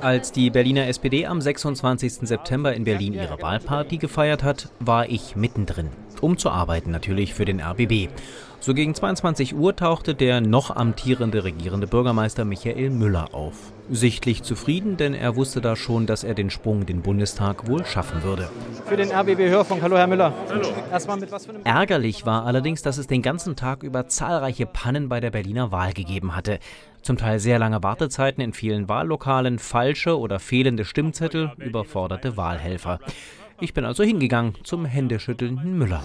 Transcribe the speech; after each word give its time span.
Als 0.00 0.30
die 0.30 0.50
Berliner 0.50 0.86
SPD 0.86 1.26
am 1.26 1.40
26. 1.40 2.28
September 2.28 2.72
in 2.72 2.84
Berlin 2.84 3.14
ihre 3.14 3.42
Wahlparty 3.42 3.98
gefeiert 3.98 4.44
hat, 4.44 4.68
war 4.78 5.08
ich 5.08 5.34
mittendrin. 5.34 5.88
Um 6.22 6.38
zu 6.38 6.50
arbeiten 6.50 6.90
natürlich 6.90 7.34
für 7.34 7.44
den 7.44 7.60
RBB. 7.60 8.08
So 8.60 8.74
gegen 8.74 8.92
22 8.92 9.54
Uhr 9.54 9.76
tauchte 9.76 10.16
der 10.16 10.40
noch 10.40 10.74
amtierende 10.74 11.44
regierende 11.44 11.86
Bürgermeister 11.86 12.44
Michael 12.44 12.90
Müller 12.90 13.32
auf. 13.32 13.72
Sichtlich 13.88 14.42
zufrieden, 14.42 14.96
denn 14.96 15.14
er 15.14 15.36
wusste 15.36 15.60
da 15.60 15.76
schon, 15.76 16.06
dass 16.06 16.24
er 16.24 16.34
den 16.34 16.50
Sprung 16.50 16.80
in 16.80 16.86
den 16.86 17.02
Bundestag 17.02 17.68
wohl 17.68 17.86
schaffen 17.86 18.24
würde. 18.24 18.50
Für 18.86 18.96
den 18.96 19.12
RBB 19.12 19.48
Hörfunk. 19.48 19.80
Hallo, 19.80 19.96
Herr 19.96 20.08
Müller. 20.08 20.34
Hallo. 20.48 20.66
Erstmal 20.90 21.18
mit 21.18 21.30
was 21.30 21.46
für 21.46 21.52
einem 21.52 21.64
Ärgerlich 21.64 22.26
war 22.26 22.44
allerdings, 22.46 22.82
dass 22.82 22.98
es 22.98 23.06
den 23.06 23.22
ganzen 23.22 23.54
Tag 23.54 23.84
über 23.84 24.08
zahlreiche 24.08 24.66
Pannen 24.66 25.08
bei 25.08 25.20
der 25.20 25.30
Berliner 25.30 25.70
Wahl 25.70 25.92
gegeben 25.92 26.34
hatte. 26.34 26.58
Zum 27.02 27.16
Teil 27.16 27.38
sehr 27.38 27.60
lange 27.60 27.82
Wartezeiten 27.82 28.42
in 28.42 28.52
vielen 28.52 28.88
Wahllokalen, 28.88 29.60
falsche 29.60 30.18
oder 30.18 30.40
fehlende 30.40 30.84
Stimmzettel, 30.84 31.52
überforderte 31.58 32.36
Wahlhelfer. 32.36 32.98
Ich 33.60 33.74
bin 33.74 33.84
also 33.84 34.04
hingegangen 34.04 34.54
zum 34.62 34.84
händeschüttelnden 34.84 35.76
Müller. 35.76 36.04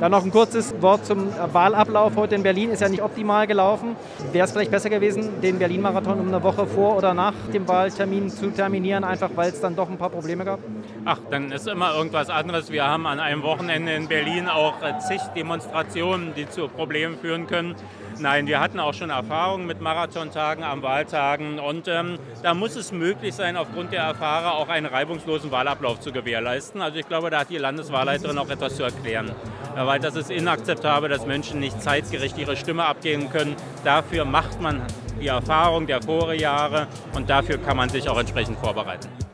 Dann 0.00 0.12
noch 0.12 0.24
ein 0.24 0.30
kurzes 0.30 0.74
Wort 0.80 1.04
zum 1.04 1.28
Wahlablauf 1.52 2.16
heute 2.16 2.36
in 2.36 2.42
Berlin. 2.42 2.70
Ist 2.70 2.80
ja 2.80 2.88
nicht 2.88 3.02
optimal 3.02 3.46
gelaufen. 3.46 3.96
Wäre 4.32 4.46
es 4.46 4.52
vielleicht 4.52 4.70
besser 4.70 4.88
gewesen, 4.88 5.42
den 5.42 5.58
Berlin-Marathon 5.58 6.20
um 6.20 6.28
eine 6.28 6.42
Woche 6.42 6.66
vor 6.66 6.96
oder 6.96 7.12
nach 7.12 7.34
dem 7.52 7.68
Wahltermin 7.68 8.30
zu 8.30 8.50
terminieren, 8.50 9.04
einfach 9.04 9.28
weil 9.34 9.50
es 9.50 9.60
dann 9.60 9.76
doch 9.76 9.90
ein 9.90 9.98
paar 9.98 10.08
Probleme 10.08 10.46
gab? 10.46 10.60
Ach, 11.04 11.18
dann 11.30 11.52
ist 11.52 11.68
immer 11.68 11.94
irgendwas 11.94 12.30
anderes. 12.30 12.72
Wir 12.72 12.86
haben 12.86 13.06
an 13.06 13.20
einem 13.20 13.42
Wochenende 13.42 13.92
in 13.92 14.08
Berlin 14.08 14.48
auch 14.48 14.76
zig 15.06 15.20
Demonstrationen, 15.36 16.32
die 16.34 16.48
zu 16.48 16.66
Problemen 16.68 17.18
führen 17.18 17.46
können. 17.46 17.74
Nein, 18.18 18.46
wir 18.46 18.60
hatten 18.60 18.80
auch 18.80 18.94
schon 18.94 19.10
Erfahrungen 19.10 19.66
mit 19.66 19.82
Marathontagen 19.82 20.64
am 20.64 20.82
Wahltagen 20.82 21.58
und 21.58 21.86
ähm, 21.86 22.18
da 22.42 22.54
muss 22.54 22.74
es 22.74 22.90
möglich 22.90 23.34
sein, 23.34 23.58
aufgrund 23.58 23.92
der 23.92 24.02
Erfahrung 24.02 24.52
auch 24.52 24.68
einen 24.70 24.86
reibungslosen 24.86 25.50
Wahlablauf 25.50 26.00
zu 26.00 26.12
gewährleisten. 26.12 26.80
Also 26.80 26.98
ich 26.98 27.06
glaube, 27.06 27.28
da 27.28 27.40
hat 27.40 27.50
die 27.50 27.58
Landeswahlleiterin 27.58 28.38
auch 28.38 28.48
etwas 28.48 28.76
zu 28.76 28.84
erklären, 28.84 29.32
weil 29.74 30.00
das 30.00 30.16
ist 30.16 30.30
inakzeptabel, 30.30 31.10
dass 31.10 31.26
Menschen 31.26 31.60
nicht 31.60 31.82
zeitgerecht 31.82 32.38
ihre 32.38 32.56
Stimme 32.56 32.86
abgeben 32.86 33.28
können. 33.28 33.54
Dafür 33.84 34.24
macht 34.24 34.62
man 34.62 34.80
die 35.20 35.26
Erfahrung 35.26 35.86
der 35.86 36.02
Vorjahre 36.02 36.86
und 37.14 37.28
dafür 37.28 37.58
kann 37.58 37.76
man 37.76 37.90
sich 37.90 38.08
auch 38.08 38.18
entsprechend 38.18 38.58
vorbereiten. 38.58 39.25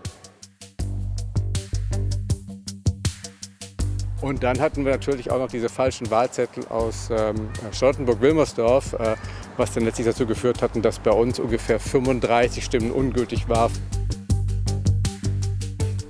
Und 4.22 4.44
dann 4.44 4.60
hatten 4.60 4.84
wir 4.84 4.92
natürlich 4.92 5.32
auch 5.32 5.38
noch 5.38 5.48
diese 5.48 5.68
falschen 5.68 6.08
Wahlzettel 6.08 6.64
aus 6.68 7.10
ähm, 7.10 7.48
Charlottenburg-Wilmersdorf, 7.72 8.92
äh, 8.92 9.16
was 9.56 9.72
dann 9.74 9.84
letztlich 9.84 10.06
dazu 10.06 10.26
geführt 10.26 10.62
hat, 10.62 10.70
dass 10.84 11.00
bei 11.00 11.10
uns 11.10 11.40
ungefähr 11.40 11.80
35 11.80 12.64
Stimmen 12.64 12.92
ungültig 12.92 13.48
waren. 13.48 13.72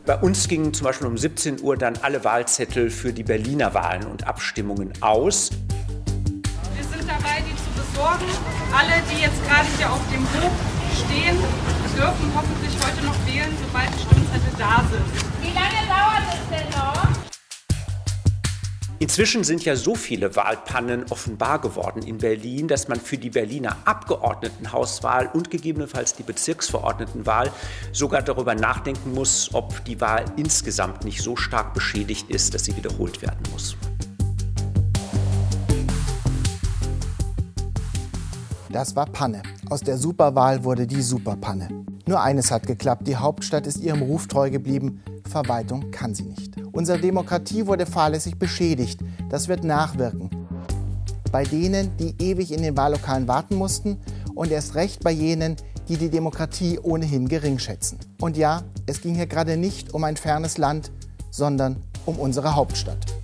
Bei 0.05 0.19
uns 0.19 0.47
gingen 0.47 0.75
zum 0.75 0.85
Beispiel 0.85 1.07
um 1.07 1.17
17 1.17 1.63
Uhr 1.63 1.79
dann 1.79 1.95
alle 2.03 2.23
Wahlzettel 2.23 2.91
für 2.91 3.15
die 3.15 3.23
Berliner 3.23 3.73
Wahlen 3.73 4.05
und 4.05 4.27
Abstimmungen 4.27 4.93
aus. 5.01 5.51
Wir 6.75 6.85
sind 6.85 7.09
dabei, 7.09 7.41
die 7.41 7.57
zu 7.57 7.71
besorgen. 7.81 8.27
Alle, 8.77 9.01
die 9.11 9.23
jetzt 9.23 9.43
gerade 9.49 9.69
hier 9.79 9.91
auf 9.91 10.01
dem 10.13 10.21
Hof 10.35 10.53
stehen, 11.07 11.39
dürfen 11.97 12.33
hoffentlich 12.35 12.75
heute 12.85 13.07
noch 13.07 13.27
wählen, 13.27 13.57
sobald 13.65 13.89
die 13.95 14.01
Stimmzettel 14.01 14.53
da 14.59 14.85
sind. 14.91 15.07
Wie 15.41 15.55
lange 15.55 15.87
dauert 15.89 16.29
es 16.29 16.59
denn 16.59 16.69
noch? 16.71 17.22
Inzwischen 19.03 19.43
sind 19.43 19.65
ja 19.65 19.75
so 19.75 19.97
viele 19.97 20.37
Wahlpannen 20.37 21.07
offenbar 21.11 21.61
geworden 21.61 22.03
in 22.03 22.19
Berlin, 22.19 22.69
dass 22.69 22.87
man 22.87 23.01
für 23.01 23.19
die 23.19 23.31
Berliner 23.31 23.77
Abgeordnetenhauswahl 23.85 25.29
und 25.35 25.51
gegebenenfalls 25.51 26.15
die 26.15 26.23
Bezirksverordnetenwahl 26.23 27.51
sogar 27.91 28.23
darüber 28.23 28.55
nachdenken 28.55 29.13
muss, 29.13 29.51
ob 29.55 29.85
die 29.87 30.01
Wahl 30.01 30.25
insgesamt 30.37 31.05
nicht 31.05 31.21
so 31.21 31.35
stark 31.35 31.75
beschädigt 31.75 32.31
ist, 32.31 32.55
dass 32.55 32.65
sie 32.65 32.77
wiederholt 32.77 33.23
werden 33.23 33.43
muss. 33.51 33.77
Das 38.73 38.97
war 38.97 39.05
Panne. 39.05 39.43
Aus 39.69 39.81
der 39.81 39.99
Superwahl 39.99 40.65
wurde 40.65 40.87
die 40.87 41.03
Superpanne. 41.03 41.69
Nur 42.07 42.23
eines 42.23 42.51
hat 42.51 42.67
geklappt, 42.67 43.07
die 43.07 43.17
Hauptstadt 43.17 43.67
ist 43.67 43.79
ihrem 43.79 44.01
Ruf 44.01 44.29
treu 44.29 44.49
geblieben, 44.49 45.03
Verwaltung 45.29 45.91
kann 45.91 46.15
sie 46.15 46.25
nicht. 46.25 46.55
Unsere 46.73 46.99
Demokratie 46.99 47.67
wurde 47.67 47.85
fahrlässig 47.85 48.39
beschädigt. 48.39 49.01
Das 49.29 49.49
wird 49.49 49.63
nachwirken. 49.63 50.31
Bei 51.31 51.45
denen, 51.45 51.95
die 51.99 52.15
ewig 52.19 52.51
in 52.51 52.63
den 52.63 52.75
Wahllokalen 52.75 53.29
warten 53.29 53.57
mussten 53.57 53.99
und 54.35 54.51
erst 54.51 54.75
recht 54.75 55.05
bei 55.05 55.11
jenen, 55.11 55.57
die 55.89 55.99
die 55.99 56.09
Demokratie 56.09 56.79
ohnehin 56.79 57.29
gering 57.29 57.59
schätzen. 57.59 57.99
Und 58.23 58.39
ja, 58.39 58.63
es 58.87 59.03
ging 59.03 59.15
hier 59.15 59.27
gerade 59.27 59.59
nicht 59.59 59.93
um 59.93 60.03
ein 60.05 60.17
fernes 60.17 60.57
Land, 60.57 60.93
sondern 61.31 61.77
um 62.07 62.19
unsere 62.19 62.55
Hauptstadt. 62.55 63.22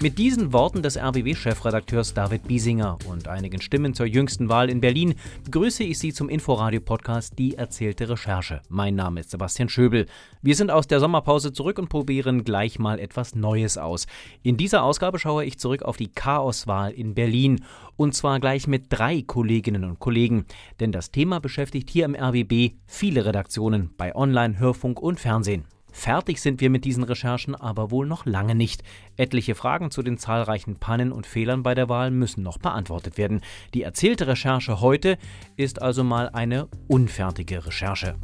Mit 0.00 0.16
diesen 0.16 0.52
Worten 0.52 0.80
des 0.80 0.96
RBB-Chefredakteurs 0.96 2.14
David 2.14 2.46
Biesinger 2.46 2.98
und 3.08 3.26
einigen 3.26 3.60
Stimmen 3.60 3.94
zur 3.94 4.06
jüngsten 4.06 4.48
Wahl 4.48 4.70
in 4.70 4.80
Berlin 4.80 5.16
begrüße 5.44 5.82
ich 5.82 5.98
Sie 5.98 6.12
zum 6.12 6.28
Inforadio-Podcast 6.28 7.36
Die 7.36 7.56
erzählte 7.56 8.08
Recherche. 8.08 8.62
Mein 8.68 8.94
Name 8.94 9.18
ist 9.18 9.30
Sebastian 9.30 9.68
Schöbel. 9.68 10.06
Wir 10.40 10.54
sind 10.54 10.70
aus 10.70 10.86
der 10.86 11.00
Sommerpause 11.00 11.52
zurück 11.52 11.80
und 11.80 11.88
probieren 11.88 12.44
gleich 12.44 12.78
mal 12.78 13.00
etwas 13.00 13.34
Neues 13.34 13.76
aus. 13.76 14.06
In 14.44 14.56
dieser 14.56 14.84
Ausgabe 14.84 15.18
schaue 15.18 15.44
ich 15.44 15.58
zurück 15.58 15.82
auf 15.82 15.96
die 15.96 16.12
Chaoswahl 16.12 16.92
in 16.92 17.14
Berlin. 17.14 17.64
Und 17.96 18.14
zwar 18.14 18.38
gleich 18.38 18.68
mit 18.68 18.84
drei 18.90 19.22
Kolleginnen 19.22 19.82
und 19.82 19.98
Kollegen. 19.98 20.44
Denn 20.78 20.92
das 20.92 21.10
Thema 21.10 21.40
beschäftigt 21.40 21.90
hier 21.90 22.04
im 22.04 22.14
RBB 22.14 22.76
viele 22.86 23.24
Redaktionen 23.24 23.90
bei 23.96 24.14
Online, 24.14 24.60
Hörfunk 24.60 25.02
und 25.02 25.18
Fernsehen. 25.18 25.64
Fertig 25.98 26.40
sind 26.40 26.60
wir 26.60 26.70
mit 26.70 26.84
diesen 26.84 27.02
Recherchen 27.02 27.56
aber 27.56 27.90
wohl 27.90 28.06
noch 28.06 28.24
lange 28.24 28.54
nicht. 28.54 28.84
Etliche 29.16 29.56
Fragen 29.56 29.90
zu 29.90 30.04
den 30.04 30.16
zahlreichen 30.16 30.76
Pannen 30.76 31.10
und 31.10 31.26
Fehlern 31.26 31.64
bei 31.64 31.74
der 31.74 31.88
Wahl 31.88 32.12
müssen 32.12 32.44
noch 32.44 32.58
beantwortet 32.58 33.18
werden. 33.18 33.40
Die 33.74 33.82
erzählte 33.82 34.28
Recherche 34.28 34.80
heute 34.80 35.18
ist 35.56 35.82
also 35.82 36.04
mal 36.04 36.28
eine 36.28 36.68
unfertige 36.86 37.66
Recherche. 37.66 38.14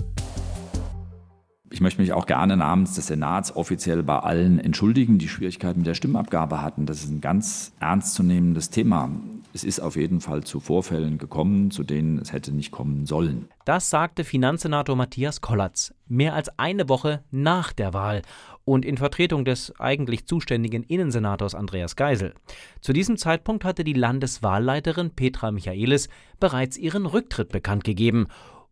Ich 1.72 1.80
möchte 1.80 2.00
mich 2.00 2.12
auch 2.12 2.26
gerne 2.26 2.56
namens 2.56 2.94
des 2.94 3.08
Senats 3.08 3.56
offiziell 3.56 4.04
bei 4.04 4.20
allen 4.20 4.60
entschuldigen, 4.60 5.18
die 5.18 5.28
Schwierigkeiten 5.28 5.80
mit 5.80 5.88
der 5.88 5.94
Stimmabgabe 5.94 6.62
hatten. 6.62 6.86
Das 6.86 7.02
ist 7.02 7.10
ein 7.10 7.20
ganz 7.20 7.72
ernstzunehmendes 7.80 8.70
Thema. 8.70 9.10
Es 9.54 9.62
ist 9.62 9.78
auf 9.78 9.94
jeden 9.94 10.20
Fall 10.20 10.42
zu 10.42 10.59
Vorfällen 10.59 11.16
gekommen, 11.16 11.70
zu 11.70 11.84
denen 11.84 12.19
es 12.19 12.32
hätte 12.32 12.50
nicht 12.50 12.72
kommen 12.72 13.06
sollen. 13.06 13.48
Das 13.65 13.88
sagte 13.88 14.25
Finanzsenator 14.25 14.97
Matthias 14.97 15.41
Kollatz 15.42 15.94
mehr 16.09 16.34
als 16.34 16.59
eine 16.59 16.88
Woche 16.88 17.22
nach 17.31 17.72
der 17.72 17.94
Wahl 17.94 18.22
und 18.64 18.84
in 18.84 18.97
Vertretung 18.97 19.44
des 19.44 19.72
eigentlich 19.78 20.26
zuständigen 20.26 20.82
Innensenators 20.82 21.54
Andreas 21.54 21.94
Geisel. 21.94 22.34
Zu 22.81 22.93
diesem 22.93 23.16
Zeitpunkt 23.16 23.64
hatte 23.64 23.84
die 23.84 23.93
Landeswahlleiterin 23.93 25.10
Petra 25.10 25.53
Michaelis 25.53 26.09
bereits 26.41 26.76
ihren 26.76 27.06
Rücktritt 27.06 27.50
bekannt 27.50 27.84
gegeben 27.84 28.26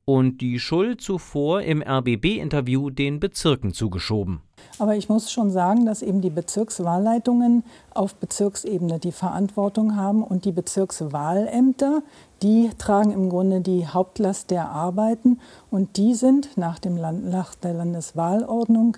und 0.05 0.41
die 0.41 0.59
Schuld 0.59 1.01
zuvor 1.01 1.63
im 1.63 1.81
RBB-Interview 1.81 2.91
den 2.91 3.21
Bezirken 3.21 3.73
zugeschoben. 3.73 4.41
Aber 4.79 4.97
ich 4.97 5.09
muss 5.09 5.31
schon 5.31 5.51
sagen, 5.51 5.87
dass 5.87 6.03
eben 6.03 6.21
die 6.21 6.31
Bezirkswahlleitungen 6.31 7.65
auf 7.95 8.15
Bezirksebene 8.15 8.99
die 8.99 9.13
Verantwortung 9.13 9.97
haben 9.97 10.23
und 10.23 10.45
die 10.45 10.53
Bezirkswahlämter, 10.53 12.03
die 12.43 12.71
tragen 12.79 13.13
im 13.13 13.31
Grunde 13.31 13.61
die 13.61 13.87
Hauptlast 13.87 14.51
der 14.51 14.71
Arbeiten 14.71 15.41
und 15.71 15.97
die 15.97 16.15
sind 16.15 16.57
nach, 16.57 16.79
dem 16.79 16.97
Land, 16.97 17.31
nach 17.31 17.55
der 17.55 17.75
Landeswahlordnung 17.75 18.97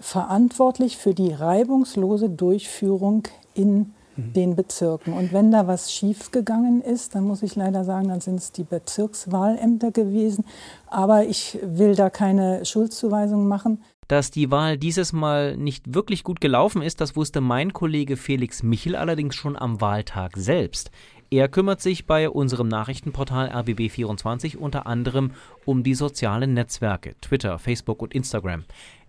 verantwortlich 0.00 0.98
für 0.98 1.14
die 1.14 1.32
reibungslose 1.32 2.28
Durchführung 2.28 3.28
in 3.54 3.92
den 4.16 4.56
Bezirken. 4.56 5.14
Und 5.14 5.32
wenn 5.32 5.50
da 5.50 5.66
was 5.66 5.92
schiefgegangen 5.92 6.82
ist, 6.82 7.14
dann 7.14 7.24
muss 7.24 7.42
ich 7.42 7.56
leider 7.56 7.84
sagen, 7.84 8.08
dann 8.08 8.20
sind 8.20 8.36
es 8.36 8.52
die 8.52 8.64
Bezirkswahlämter 8.64 9.90
gewesen. 9.90 10.44
Aber 10.88 11.24
ich 11.24 11.58
will 11.62 11.94
da 11.94 12.10
keine 12.10 12.64
Schuldzuweisung 12.64 13.48
machen. 13.48 13.82
Dass 14.08 14.30
die 14.30 14.50
Wahl 14.50 14.76
dieses 14.76 15.12
Mal 15.12 15.56
nicht 15.56 15.94
wirklich 15.94 16.24
gut 16.24 16.40
gelaufen 16.40 16.82
ist, 16.82 17.00
das 17.00 17.16
wusste 17.16 17.40
mein 17.40 17.72
Kollege 17.72 18.16
Felix 18.16 18.62
Michel 18.62 18.96
allerdings 18.96 19.34
schon 19.34 19.56
am 19.56 19.80
Wahltag 19.80 20.36
selbst. 20.36 20.90
Er 21.30 21.48
kümmert 21.48 21.80
sich 21.80 22.06
bei 22.06 22.28
unserem 22.28 22.68
Nachrichtenportal 22.68 23.48
RBB24 23.50 24.56
unter 24.58 24.86
anderem 24.86 25.30
um 25.64 25.82
die 25.82 25.94
sozialen 25.94 26.52
Netzwerke 26.52 27.14
Twitter, 27.22 27.58
Facebook 27.58 28.02
und 28.02 28.12
Instagram. 28.12 28.64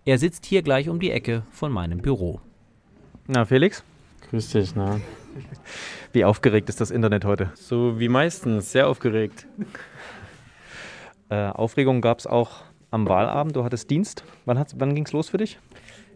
Er 0.06 0.18
sitzt 0.18 0.46
hier 0.46 0.62
gleich 0.62 0.88
um 0.88 1.00
die 1.00 1.10
Ecke 1.10 1.42
von 1.50 1.70
meinem 1.70 1.98
Büro. 1.98 2.40
Na, 3.26 3.44
Felix? 3.44 3.84
Grüß 4.30 4.48
dich, 4.50 4.74
na. 4.74 5.00
Wie 6.12 6.24
aufgeregt 6.24 6.68
ist 6.68 6.80
das 6.80 6.90
Internet 6.90 7.24
heute? 7.24 7.50
So 7.56 7.98
wie 8.00 8.08
meistens, 8.08 8.72
sehr 8.72 8.88
aufgeregt. 8.88 9.46
Äh, 11.28 11.48
Aufregung 11.48 12.00
gab 12.00 12.18
es 12.20 12.26
auch 12.26 12.62
am 12.94 13.08
Wahlabend. 13.08 13.56
Du 13.56 13.64
hattest 13.64 13.90
Dienst. 13.90 14.24
Wann, 14.44 14.64
wann 14.76 14.94
ging 14.94 15.04
es 15.04 15.12
los 15.12 15.28
für 15.28 15.38
dich? 15.38 15.58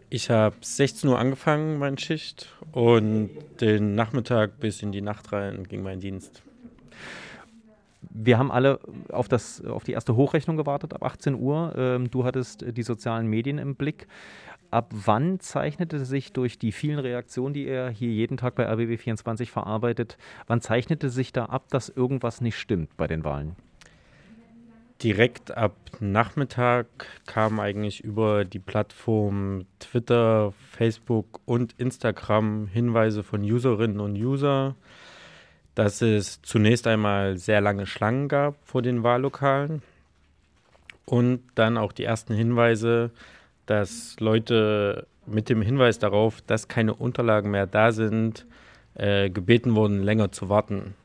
Ich 0.09 0.31
habe 0.31 0.55
16 0.61 1.09
Uhr 1.09 1.19
angefangen, 1.19 1.77
meine 1.77 1.99
Schicht, 1.99 2.51
und 2.71 3.29
den 3.61 3.93
Nachmittag 3.93 4.59
bis 4.59 4.81
in 4.81 4.91
die 4.91 5.01
Nacht 5.01 5.31
rein 5.31 5.65
ging 5.67 5.83
mein 5.83 5.99
Dienst. 5.99 6.41
wir 8.09 8.39
haben 8.39 8.49
alle 8.49 8.79
auf, 9.09 9.27
das, 9.27 9.63
auf 9.65 9.83
die 9.83 9.91
erste 9.91 10.15
Hochrechnung 10.15 10.57
gewartet 10.57 10.93
ab 10.93 11.03
18 11.03 11.35
Uhr. 11.35 11.73
Ähm, 11.77 12.09
du 12.09 12.23
hattest 12.23 12.65
die 12.75 12.83
sozialen 12.83 13.27
Medien 13.27 13.59
im 13.59 13.75
Blick. 13.75 14.07
Ab 14.71 14.91
wann 14.93 15.39
zeichnete 15.39 16.03
sich 16.05 16.31
durch 16.31 16.57
die 16.57 16.71
vielen 16.71 16.99
Reaktionen, 16.99 17.53
die 17.53 17.67
er 17.67 17.89
hier 17.89 18.09
jeden 18.09 18.37
Tag 18.37 18.55
bei 18.55 18.71
RBB24 18.71 19.47
verarbeitet, 19.47 20.17
wann 20.47 20.61
zeichnete 20.61 21.09
sich 21.09 21.33
da 21.33 21.45
ab, 21.45 21.65
dass 21.69 21.89
irgendwas 21.89 22.39
nicht 22.39 22.57
stimmt 22.57 22.95
bei 22.95 23.07
den 23.07 23.23
Wahlen? 23.23 23.55
Direkt 25.01 25.55
ab 25.55 25.77
Nachmittag 26.01 26.87
kamen 27.25 27.61
eigentlich 27.61 28.03
über 28.03 28.43
die 28.43 28.59
Plattform 28.59 29.65
Twitter, 29.79 30.53
Facebook 30.71 31.39
und 31.45 31.73
Instagram 31.77 32.67
Hinweise 32.67 33.23
von 33.23 33.41
Userinnen 33.41 34.01
und 34.01 34.17
User, 34.17 34.75
dass 35.73 36.01
es 36.01 36.41
zunächst 36.41 36.85
einmal 36.85 37.37
sehr 37.37 37.61
lange 37.61 37.85
Schlangen 37.85 38.27
gab 38.27 38.55
vor 38.67 38.81
den 38.81 39.01
Wahllokalen 39.01 39.81
und 41.05 41.43
dann 41.55 41.77
auch 41.77 41.93
die 41.93 42.03
ersten 42.03 42.33
Hinweise, 42.33 43.11
dass 43.67 44.19
Leute 44.19 45.07
mit 45.25 45.47
dem 45.47 45.61
Hinweis 45.61 45.99
darauf, 45.99 46.41
dass 46.41 46.67
keine 46.67 46.93
Unterlagen 46.93 47.51
mehr 47.51 47.67
da 47.67 47.93
sind, 47.93 48.45
äh, 48.95 49.29
gebeten 49.29 49.75
wurden, 49.75 50.03
länger 50.03 50.33
zu 50.33 50.49
warten. 50.49 50.95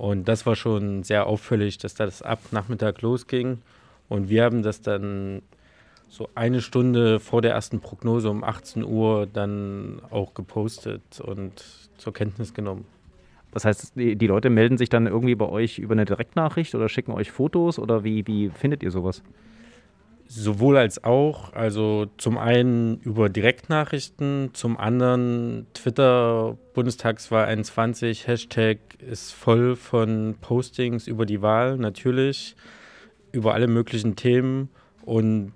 Und 0.00 0.28
das 0.28 0.46
war 0.46 0.56
schon 0.56 1.02
sehr 1.02 1.26
auffällig, 1.26 1.76
dass 1.76 1.92
das 1.92 2.22
ab 2.22 2.40
Nachmittag 2.52 3.02
losging. 3.02 3.58
Und 4.08 4.30
wir 4.30 4.44
haben 4.44 4.62
das 4.62 4.80
dann 4.80 5.42
so 6.08 6.30
eine 6.34 6.62
Stunde 6.62 7.20
vor 7.20 7.42
der 7.42 7.52
ersten 7.52 7.80
Prognose 7.80 8.30
um 8.30 8.42
18 8.42 8.82
Uhr 8.82 9.28
dann 9.30 10.00
auch 10.08 10.32
gepostet 10.32 11.20
und 11.20 11.62
zur 11.98 12.14
Kenntnis 12.14 12.54
genommen. 12.54 12.86
Das 13.52 13.66
heißt, 13.66 13.92
die, 13.94 14.26
Leute 14.26 14.48
melden 14.48 14.78
sich 14.78 14.88
dann 14.88 15.06
irgendwie 15.06 15.34
bei 15.34 15.46
euch 15.46 15.78
über 15.78 15.92
eine 15.92 16.06
Direktnachricht 16.06 16.74
oder 16.74 16.88
schicken 16.88 17.12
euch 17.12 17.30
Fotos 17.30 17.78
oder 17.78 18.02
wie, 18.02 18.26
wie 18.26 18.48
findet 18.48 18.82
ihr 18.82 18.90
sowas? 18.90 19.22
Sowohl 20.32 20.76
als 20.76 21.02
auch, 21.02 21.54
also 21.54 22.06
zum 22.16 22.38
einen 22.38 23.00
über 23.00 23.28
Direktnachrichten, 23.28 24.50
zum 24.52 24.76
anderen 24.76 25.66
Twitter 25.74 26.56
Bundestagswahl 26.72 27.46
21, 27.46 28.28
Hashtag 28.28 28.78
ist 29.00 29.32
voll 29.32 29.74
von 29.74 30.36
Postings 30.40 31.08
über 31.08 31.26
die 31.26 31.42
Wahl, 31.42 31.78
natürlich, 31.78 32.54
über 33.32 33.54
alle 33.54 33.66
möglichen 33.66 34.14
Themen 34.14 34.68
und 35.02 35.52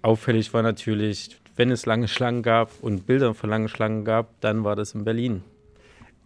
auffällig 0.00 0.54
war 0.54 0.62
natürlich, 0.62 1.38
wenn 1.56 1.70
es 1.70 1.84
lange 1.84 2.08
Schlangen 2.08 2.42
gab 2.42 2.70
und 2.80 3.04
Bilder 3.04 3.34
von 3.34 3.50
langen 3.50 3.68
Schlangen 3.68 4.06
gab, 4.06 4.40
dann 4.40 4.64
war 4.64 4.74
das 4.74 4.94
in 4.94 5.04
Berlin. 5.04 5.44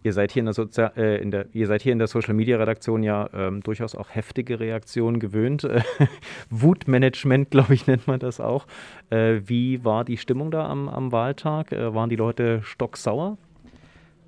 Ihr 0.03 0.11
seid 0.11 0.33
hier 0.33 0.41
in 0.41 0.45
der, 0.45 0.53
Sozi 0.53 0.81
äh, 0.97 1.21
in 1.21 1.31
der, 1.31 1.45
ihr 1.53 1.65
seid 1.67 1.81
hier 1.81 1.93
in 1.93 1.97
der 1.97 2.07
Social 2.07 2.33
Media 2.33 2.57
Redaktion 2.57 3.03
ja 3.03 3.29
ähm, 3.33 3.61
durchaus 3.61 3.95
auch 3.95 4.09
heftige 4.09 4.59
Reaktionen 4.59 5.19
gewöhnt. 5.19 5.67
Wutmanagement, 6.49 7.51
glaube 7.51 7.73
ich, 7.73 7.87
nennt 7.87 8.05
man 8.05 8.19
das 8.19 8.41
auch. 8.41 8.67
Äh, 9.09 9.41
wie 9.45 9.83
war 9.85 10.03
die 10.03 10.17
Stimmung 10.17 10.51
da 10.51 10.67
am, 10.67 10.89
am 10.89 11.11
Wahltag? 11.13 11.71
Äh, 11.71 11.93
waren 11.93 12.09
die 12.09 12.17
Leute 12.17 12.61
stocksauer? 12.63 13.37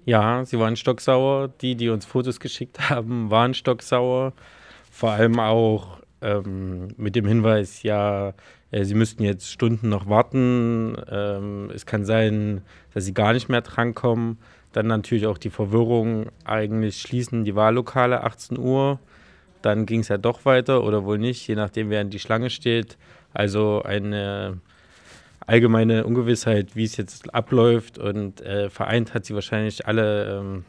Ja, 0.06 0.46
sie 0.46 0.60
waren 0.60 0.78
stocksauer. 0.78 1.50
Die, 1.62 1.76
die 1.76 1.90
uns 1.90 2.06
Fotos 2.06 2.40
geschickt 2.40 2.90
haben, 2.90 3.30
waren 3.30 3.54
stocksauer. 3.54 4.34
Vor 4.92 5.12
allem 5.12 5.40
auch 5.40 6.00
ähm, 6.22 6.88
mit 6.96 7.16
dem 7.16 7.28
Hinweis, 7.28 7.84
ja, 7.84 8.34
äh, 8.72 8.86
sie 8.86 8.96
müssten 8.96 9.24
jetzt 9.24 9.52
Stunden 9.52 9.90
noch 9.90 10.08
warten. 10.08 10.96
Ähm, 11.10 11.70
es 11.74 11.86
kann 11.86 12.06
sein, 12.06 12.62
dass 12.94 13.06
sie 13.06 13.14
gar 13.14 13.34
nicht 13.34 13.50
mehr 13.50 13.62
drankommen. 13.62 14.38
Dann 14.76 14.88
natürlich 14.88 15.26
auch 15.26 15.38
die 15.38 15.52
Verwirrung, 15.52 16.26
eigentlich 16.44 17.00
schließen 17.00 17.46
die 17.46 17.56
Wahllokale 17.56 18.26
18 18.26 18.60
Uhr. 18.60 19.00
Dann 19.62 19.86
ging 19.86 20.02
es 20.02 20.10
ja 20.10 20.18
doch 20.18 20.44
weiter 20.44 20.84
oder 20.84 21.06
wohl 21.06 21.18
nicht, 21.18 21.48
je 21.48 21.56
nachdem, 21.56 21.90
wer 21.90 22.02
in 22.02 22.10
die 22.10 22.20
Schlange 22.20 22.50
steht. 22.50 22.98
Also 23.34 23.84
eine 23.84 24.60
allgemeine 25.48 26.06
Ungewissheit, 26.06 26.76
wie 26.76 26.84
es 26.84 26.98
jetzt 26.98 27.34
abläuft. 27.34 27.98
Und 27.98 28.42
äh, 28.42 28.70
vereint 28.70 29.14
hat 29.14 29.24
sie 29.24 29.34
wahrscheinlich 29.34 29.88
alle 29.88 30.40
ähm, 30.40 30.66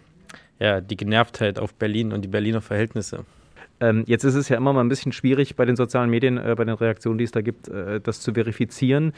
ja, 0.60 0.80
die 0.80 0.96
Genervtheit 0.96 1.58
auf 1.58 1.74
Berlin 1.74 2.12
und 2.12 2.22
die 2.22 2.28
Berliner 2.28 2.60
Verhältnisse. 2.60 3.24
Ähm, 3.80 4.04
jetzt 4.06 4.24
ist 4.24 4.34
es 4.34 4.48
ja 4.48 4.56
immer 4.56 4.72
mal 4.72 4.80
ein 4.80 4.88
bisschen 4.88 5.12
schwierig 5.12 5.56
bei 5.56 5.64
den 5.64 5.76
sozialen 5.76 6.08
Medien, 6.08 6.38
äh, 6.38 6.54
bei 6.56 6.64
den 6.64 6.74
Reaktionen, 6.74 7.18
die 7.18 7.24
es 7.24 7.30
da 7.30 7.42
gibt, 7.42 7.68
äh, 7.68 8.00
das 8.00 8.20
zu 8.20 8.32
verifizieren. 8.34 9.12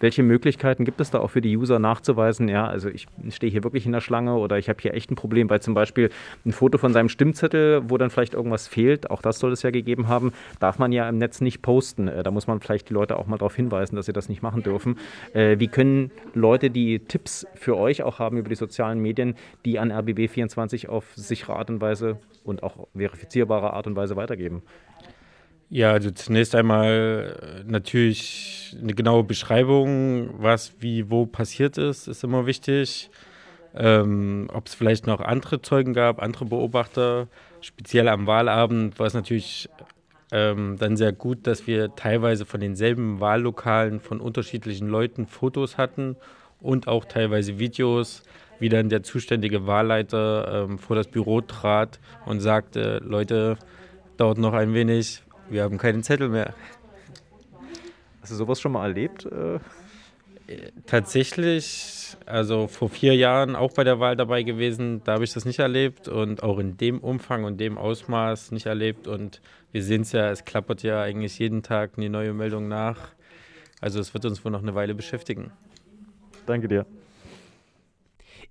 Welche 0.00 0.22
Möglichkeiten 0.22 0.84
gibt 0.84 1.00
es 1.00 1.10
da 1.10 1.18
auch 1.20 1.30
für 1.30 1.40
die 1.40 1.56
User 1.56 1.78
nachzuweisen, 1.78 2.48
ja, 2.48 2.66
also 2.66 2.88
ich 2.88 3.06
stehe 3.30 3.50
hier 3.50 3.62
wirklich 3.62 3.86
in 3.86 3.92
der 3.92 4.00
Schlange 4.00 4.34
oder 4.34 4.58
ich 4.58 4.68
habe 4.68 4.80
hier 4.80 4.94
echt 4.94 5.10
ein 5.10 5.16
Problem, 5.16 5.50
weil 5.50 5.60
zum 5.60 5.74
Beispiel 5.74 6.10
ein 6.46 6.52
Foto 6.52 6.78
von 6.78 6.92
seinem 6.92 7.08
Stimmzettel, 7.08 7.82
wo 7.88 7.98
dann 7.98 8.10
vielleicht 8.10 8.34
irgendwas 8.34 8.68
fehlt, 8.68 9.10
auch 9.10 9.20
das 9.20 9.38
soll 9.38 9.52
es 9.52 9.62
ja 9.62 9.70
gegeben 9.70 10.08
haben, 10.08 10.32
darf 10.60 10.78
man 10.78 10.92
ja 10.92 11.08
im 11.08 11.18
Netz 11.18 11.40
nicht 11.40 11.60
posten. 11.60 12.08
Äh, 12.08 12.22
da 12.22 12.30
muss 12.30 12.46
man 12.46 12.60
vielleicht 12.60 12.88
die 12.88 12.94
Leute 12.94 13.18
auch 13.18 13.26
mal 13.26 13.36
darauf 13.36 13.54
hinweisen, 13.54 13.96
dass 13.96 14.06
sie 14.06 14.12
das 14.12 14.28
nicht 14.28 14.42
machen 14.42 14.62
dürfen. 14.62 14.98
Äh, 15.34 15.58
wie 15.58 15.68
können 15.68 16.10
Leute, 16.32 16.70
die 16.70 17.00
Tipps 17.00 17.46
für 17.54 17.76
euch 17.76 18.02
auch 18.02 18.18
haben 18.18 18.38
über 18.38 18.48
die 18.48 18.54
sozialen 18.54 19.00
Medien, 19.00 19.34
die 19.64 19.78
an 19.78 19.92
RBB24 19.92 20.88
auf 20.88 21.12
sichere 21.14 21.56
Art 21.56 21.70
und 21.70 21.80
Weise 21.80 22.18
und 22.44 22.62
auch 22.62 22.88
verifizierbare 22.94 23.72
Art 23.72 23.86
und 23.86 23.96
Weise 23.96 24.16
weitergeben? 24.16 24.62
Ja, 25.70 25.92
also 25.92 26.10
zunächst 26.10 26.54
einmal 26.54 27.36
äh, 27.40 27.64
natürlich 27.70 28.76
eine 28.80 28.94
genaue 28.94 29.24
Beschreibung, 29.24 30.30
was 30.40 30.80
wie 30.80 31.10
wo 31.10 31.26
passiert 31.26 31.78
ist, 31.78 32.06
ist 32.06 32.22
immer 32.22 32.46
wichtig. 32.46 33.10
Ähm, 33.74 34.48
Ob 34.52 34.68
es 34.68 34.74
vielleicht 34.74 35.06
noch 35.06 35.20
andere 35.20 35.60
Zeugen 35.60 35.94
gab, 35.94 36.22
andere 36.22 36.44
Beobachter. 36.44 37.26
Speziell 37.60 38.08
am 38.08 38.26
Wahlabend 38.26 38.98
war 39.00 39.06
es 39.06 39.14
natürlich 39.14 39.68
ähm, 40.30 40.76
dann 40.78 40.96
sehr 40.96 41.12
gut, 41.12 41.46
dass 41.46 41.66
wir 41.66 41.94
teilweise 41.96 42.44
von 42.44 42.60
denselben 42.60 43.20
Wahllokalen 43.20 44.00
von 44.00 44.20
unterschiedlichen 44.20 44.88
Leuten 44.88 45.26
Fotos 45.26 45.76
hatten 45.76 46.16
und 46.60 46.86
auch 46.88 47.04
teilweise 47.04 47.58
Videos 47.58 48.22
wie 48.58 48.68
dann 48.68 48.88
der 48.88 49.02
zuständige 49.02 49.66
Wahlleiter 49.66 50.64
ähm, 50.64 50.78
vor 50.78 50.96
das 50.96 51.08
Büro 51.08 51.40
trat 51.40 51.98
und 52.26 52.40
sagte, 52.40 53.00
Leute, 53.04 53.58
dauert 54.16 54.38
noch 54.38 54.52
ein 54.52 54.74
wenig, 54.74 55.22
wir 55.50 55.62
haben 55.62 55.78
keinen 55.78 56.02
Zettel 56.02 56.28
mehr. 56.28 56.54
Hast 58.20 58.32
du 58.32 58.36
sowas 58.36 58.60
schon 58.60 58.72
mal 58.72 58.86
erlebt? 58.86 59.26
Äh? 59.26 59.58
Tatsächlich, 60.86 62.16
also 62.26 62.68
vor 62.68 62.90
vier 62.90 63.14
Jahren 63.14 63.56
auch 63.56 63.72
bei 63.72 63.82
der 63.82 63.98
Wahl 63.98 64.14
dabei 64.14 64.42
gewesen, 64.42 65.00
da 65.04 65.14
habe 65.14 65.24
ich 65.24 65.32
das 65.32 65.46
nicht 65.46 65.58
erlebt 65.58 66.06
und 66.06 66.42
auch 66.42 66.58
in 66.58 66.76
dem 66.76 67.00
Umfang 67.00 67.44
und 67.44 67.58
dem 67.58 67.78
Ausmaß 67.78 68.52
nicht 68.52 68.66
erlebt. 68.66 69.08
Und 69.08 69.40
wir 69.72 69.82
sehen 69.82 70.02
es 70.02 70.12
ja, 70.12 70.30
es 70.30 70.44
klappert 70.44 70.82
ja 70.82 71.00
eigentlich 71.00 71.38
jeden 71.38 71.62
Tag 71.62 71.92
eine 71.96 72.10
neue 72.10 72.34
Meldung 72.34 72.68
nach. 72.68 73.12
Also 73.80 74.00
es 74.00 74.12
wird 74.12 74.24
uns 74.26 74.44
wohl 74.44 74.52
noch 74.52 74.62
eine 74.62 74.74
Weile 74.74 74.94
beschäftigen. 74.94 75.50
Danke 76.46 76.68
dir. 76.68 76.86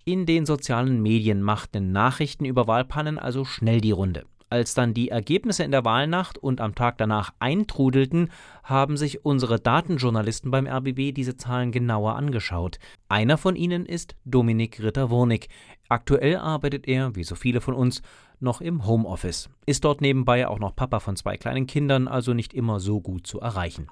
In 0.05 0.25
den 0.25 0.45
sozialen 0.45 1.01
Medien 1.01 1.41
machten 1.41 1.93
Nachrichten 1.93 2.43
über 2.43 2.67
Wahlpannen 2.67 3.17
also 3.17 3.45
schnell 3.45 3.79
die 3.79 3.91
Runde. 3.91 4.25
Als 4.50 4.74
dann 4.74 4.93
die 4.93 5.07
Ergebnisse 5.07 5.63
in 5.63 5.72
der 5.72 5.86
Wahlnacht 5.86 6.38
und 6.38 6.60
am 6.60 6.75
Tag 6.75 6.98
danach 6.98 7.33
eintrudelten, 7.39 8.29
haben 8.65 8.98
sich 8.98 9.24
unsere 9.24 9.62
Datenjournalisten 9.62 10.51
beim 10.51 10.67
RBB 10.67 11.13
diese 11.13 11.38
Zahlen 11.38 11.72
genauer 11.72 12.17
angeschaut. 12.17 12.79
Einer 13.07 13.38
von 13.38 13.55
ihnen 13.55 13.86
ist 13.86 14.17
Dominik 14.25 14.83
Ritter-Wurnig. 14.83 15.48
Aktuell 15.88 16.36
arbeitet 16.36 16.86
er, 16.86 17.15
wie 17.15 17.24
so 17.24 17.36
viele 17.36 17.62
von 17.62 17.74
uns, 17.74 18.01
noch 18.41 18.60
im 18.60 18.86
Homeoffice. 18.86 19.50
Ist 19.65 19.86
dort 19.86 20.01
nebenbei 20.01 20.50
auch 20.50 20.60
noch 20.60 20.75
Papa 20.75 21.00
von 21.00 21.15
zwei 21.15 21.38
kleinen 21.38 21.65
Kindern, 21.65 22.10
also 22.10 22.33
nicht 22.33 22.53
immer 22.53 22.81
so 22.81 23.00
gut 23.00 23.25
zu 23.25 23.39
erreichen. 23.39 23.88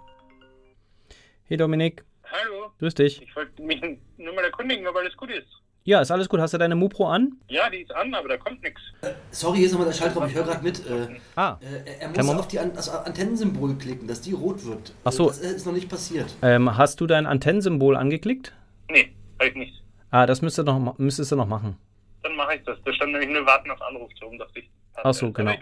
Hey 1.45 1.55
Dominik. 1.55 2.03
Hallo. 2.25 2.71
Grüß 2.79 2.95
dich. 2.95 3.21
Ich 3.21 3.33
wollte 3.33 3.61
mich 3.63 3.81
nur 4.17 4.35
mal 4.35 4.43
erkundigen, 4.43 4.85
ob 4.87 4.97
alles 4.97 5.15
gut 5.15 5.29
ist. 5.29 5.61
Ja, 5.83 5.99
ist 5.99 6.11
alles 6.11 6.29
gut. 6.29 6.39
Hast 6.39 6.53
du 6.53 6.59
deine 6.59 6.75
Mupro 6.75 7.07
an? 7.07 7.37
Ja, 7.47 7.69
die 7.69 7.77
ist 7.77 7.91
an, 7.91 8.13
aber 8.13 8.29
da 8.29 8.37
kommt 8.37 8.61
nichts. 8.61 8.81
Äh, 9.01 9.13
sorry, 9.31 9.57
hier 9.57 9.65
ist 9.65 9.71
nochmal 9.71 9.87
der 9.87 9.95
Schaltraum. 9.95 10.27
Ich 10.27 10.35
höre 10.35 10.43
gerade 10.43 10.63
mit. 10.63 10.79
Äh, 10.87 11.19
ah. 11.35 11.57
Äh, 11.59 12.03
er 12.13 12.23
muss 12.23 12.35
auf 12.35 12.47
die 12.47 12.59
An 12.59 12.73
das 12.75 12.87
Antennensymbol 12.89 13.75
klicken, 13.75 14.07
dass 14.07 14.21
die 14.21 14.33
rot 14.33 14.63
wird. 14.65 14.93
Ach 15.03 15.11
so. 15.11 15.27
Das 15.27 15.39
ist 15.39 15.65
noch 15.65 15.73
nicht 15.73 15.89
passiert. 15.89 16.35
Ähm, 16.43 16.77
hast 16.77 17.01
du 17.01 17.07
dein 17.07 17.25
Antennensymbol 17.25 17.97
angeklickt? 17.97 18.53
Nee, 18.89 19.11
halt 19.39 19.55
nicht. 19.55 19.81
Ah, 20.11 20.27
das 20.27 20.41
müsste 20.43 20.63
noch, 20.63 20.97
müsstest 20.99 21.31
du 21.31 21.35
noch 21.35 21.47
machen. 21.47 21.77
Dann 22.21 22.35
mache 22.35 22.55
ich 22.55 22.63
das. 22.63 22.77
Da 22.85 22.93
stand 22.93 23.13
nämlich 23.13 23.29
nur 23.29 23.45
Warten 23.47 23.71
auf 23.71 23.81
Anruf 23.81 24.11
drum, 24.19 24.37
dachte 24.37 24.59
ich. 24.59 24.69
Ach 25.03 25.13
so, 25.13 25.31
genau. 25.31 25.53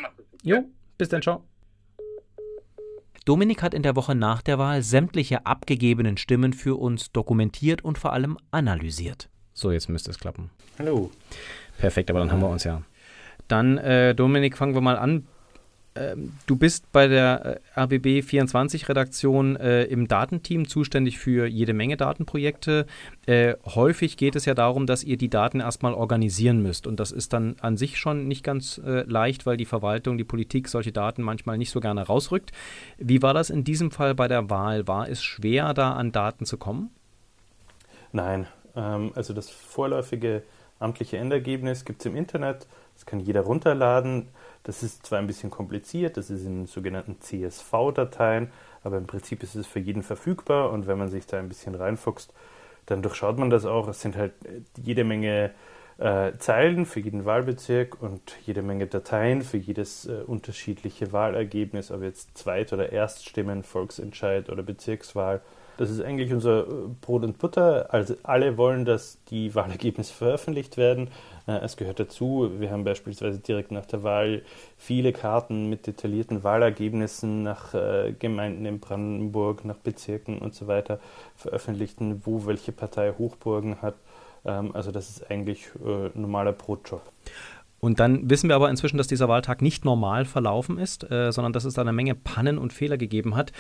Jo, 0.44 0.66
bis 0.98 1.08
dann, 1.08 1.22
ciao. 1.22 1.46
Dominik 3.26 3.62
hat 3.62 3.74
in 3.74 3.84
der 3.84 3.96
Woche 3.96 4.16
nach 4.16 4.42
der 4.42 4.58
Wahl 4.58 4.82
sämtliche 4.82 5.46
abgegebenen 5.46 6.18
Stimmen 6.18 6.52
für 6.52 6.80
uns 6.80 7.12
dokumentiert 7.12 7.84
und 7.86 7.98
vor 7.98 8.12
allem 8.12 8.38
analysiert. 8.52 9.30
So, 9.60 9.72
jetzt 9.74 9.90
müsste 9.90 10.10
es 10.10 10.18
klappen. 10.18 10.52
Hallo. 10.78 11.12
Perfekt, 11.78 12.10
aber 12.10 12.20
dann 12.20 12.32
haben 12.32 12.40
wir 12.40 12.48
uns 12.48 12.64
ja. 12.64 12.82
Dann, 13.50 13.78
äh, 13.78 14.16
Dominik, 14.16 14.56
fangen 14.58 14.74
wir 14.74 14.80
mal 14.80 14.98
an. 14.98 15.28
Ähm, 15.96 16.32
du 16.46 16.56
bist 16.56 16.90
bei 16.94 17.08
der 17.08 17.62
äh, 17.76 17.82
RBB 17.82 18.24
24-Redaktion 18.26 19.58
äh, 19.58 19.84
im 19.84 20.08
Datenteam 20.08 20.66
zuständig 20.66 21.20
für 21.20 21.46
jede 21.46 21.74
Menge 21.74 21.98
Datenprojekte. 21.98 22.86
Äh, 23.26 23.56
häufig 23.66 24.16
geht 24.16 24.38
es 24.38 24.46
ja 24.46 24.54
darum, 24.54 24.86
dass 24.86 25.04
ihr 25.04 25.18
die 25.18 25.30
Daten 25.30 25.60
erstmal 25.60 25.94
organisieren 25.94 26.62
müsst. 26.62 26.88
Und 26.88 27.02
das 27.02 27.12
ist 27.12 27.34
dann 27.34 27.58
an 27.60 27.76
sich 27.76 27.98
schon 27.98 28.30
nicht 28.30 28.46
ganz 28.46 28.78
äh, 28.78 29.02
leicht, 29.02 29.46
weil 29.46 29.58
die 29.58 29.66
Verwaltung, 29.66 30.18
die 30.18 30.24
Politik 30.24 30.70
solche 30.70 30.94
Daten 30.94 31.22
manchmal 31.22 31.58
nicht 31.58 31.72
so 31.72 31.82
gerne 31.82 32.04
rausrückt. 32.04 32.54
Wie 32.98 33.22
war 33.22 33.34
das 33.34 33.50
in 33.50 33.66
diesem 33.66 33.92
Fall 33.92 34.16
bei 34.16 34.30
der 34.30 34.50
Wahl? 34.50 34.88
War 34.88 35.10
es 35.10 35.22
schwer, 35.22 35.74
da 35.74 35.92
an 35.94 36.14
Daten 36.14 36.46
zu 36.46 36.58
kommen? 36.58 36.92
Nein. 38.14 38.48
Ähm, 38.80 39.12
also 39.16 39.34
das 39.34 39.50
vorläufige 39.50 40.44
amtliche 40.80 41.18
Endergebnis 41.18 41.86
gibt 41.86 42.02
es 42.02 42.06
im 42.06 42.16
Internet. 42.16 42.68
Das 42.96 43.06
kann 43.06 43.20
jeder 43.20 43.42
runterladen. 43.42 44.30
Das 44.64 44.84
ist 44.84 45.06
zwar 45.06 45.20
ein 45.20 45.28
bisschen 45.28 45.50
kompliziert, 45.50 46.18
das 46.18 46.30
ist 46.30 46.46
in 46.46 46.66
sogenannten 46.66 47.22
CSV-Dateien, 47.22 48.52
aber 48.84 48.98
im 48.98 49.08
Prinzip 49.08 49.42
ist 49.42 49.56
es 49.56 49.66
für 49.66 49.80
jeden 49.80 50.04
verfügbar 50.04 50.72
und 50.72 50.86
wenn 50.86 50.98
man 50.98 51.10
sich 51.10 51.26
da 51.26 51.40
ein 51.40 51.48
bisschen 51.48 51.76
reinfuchst, 51.76 52.34
dann 52.86 53.02
durchschaut 53.02 53.38
man 53.38 53.50
das 53.50 53.66
auch. 53.66 53.88
Es 53.88 54.02
sind 54.02 54.18
halt 54.18 54.34
äh, 54.46 54.62
jede 54.82 55.04
Menge 55.04 55.52
äh, 55.98 56.34
Zeilen 56.40 56.86
für 56.86 57.00
jeden 57.00 57.26
Wahlbezirk 57.26 58.02
und 58.02 58.38
jede 58.46 58.62
Menge 58.62 58.88
Dateien 58.88 59.42
für 59.42 59.58
jedes 59.58 60.06
äh, 60.08 60.24
unterschiedliche 60.26 61.12
Wahlergebnis, 61.12 61.92
ob 61.92 62.04
jetzt 62.04 62.38
Zweit- 62.38 62.74
oder 62.74 62.92
Erststimmen, 62.92 63.64
Volksentscheid 63.64 64.50
oder 64.50 64.64
Bezirkswahl. 64.64 65.42
Das 65.80 65.90
ist 65.90 66.02
eigentlich 66.02 66.34
unser 66.34 66.68
äh, 66.68 66.72
Brot 67.00 67.24
und 67.24 67.38
Butter. 67.38 67.94
Also 67.94 68.16
alle 68.24 68.58
wollen, 68.58 68.84
dass 68.84 69.18
die 69.30 69.56
Wahlergebnisse 69.56 70.14
veröffentlicht 70.14 70.76
werden. 70.76 71.08
Äh, 71.48 71.60
es 71.60 71.78
gehört 71.78 72.02
dazu, 72.02 72.52
wir 72.60 72.70
haben 72.70 72.84
beispielsweise 72.84 73.40
direkt 73.40 73.72
nach 73.72 73.86
der 73.86 74.04
Wahl 74.04 74.42
viele 74.78 75.14
Karten 75.14 75.70
mit 75.70 75.88
detaillierten 75.88 76.44
Wahlergebnissen 76.44 77.44
nach 77.44 77.74
äh, 77.74 78.12
Gemeinden 78.12 78.66
in 78.66 78.82
Brandenburg, 78.82 79.64
nach 79.64 79.78
Bezirken 79.78 80.40
und 80.40 80.54
so 80.54 80.68
weiter 80.68 81.00
veröffentlicht, 81.38 82.00
wo 82.26 82.46
welche 82.46 82.74
Partei 82.74 83.14
Hochburgen 83.18 83.82
hat. 83.82 83.96
Ähm, 84.44 84.76
also 84.76 84.92
das 84.92 85.10
ist 85.10 85.32
eigentlich 85.32 85.70
normaler 86.14 86.52
Brotjob. 86.52 87.04
Und 87.80 88.00
dann 88.00 88.30
wissen 88.30 88.50
wir 88.50 88.56
aber 88.56 88.70
inzwischen, 88.70 88.98
dass 88.98 89.08
dieser 89.08 89.30
Wahltag 89.30 89.62
nicht 89.62 89.86
normal 89.86 90.26
verlaufen 90.26 90.78
ist, 90.78 91.10
äh, 91.10 91.32
sondern 91.32 91.54
dass 91.54 91.66
es 91.66 91.74
da 91.74 91.82
eine 91.82 91.94
Menge 91.94 92.16
Pannen 92.16 92.58
und 92.58 92.74
Fehler 92.74 92.98
gegeben 92.98 93.36
hat. 93.36 93.52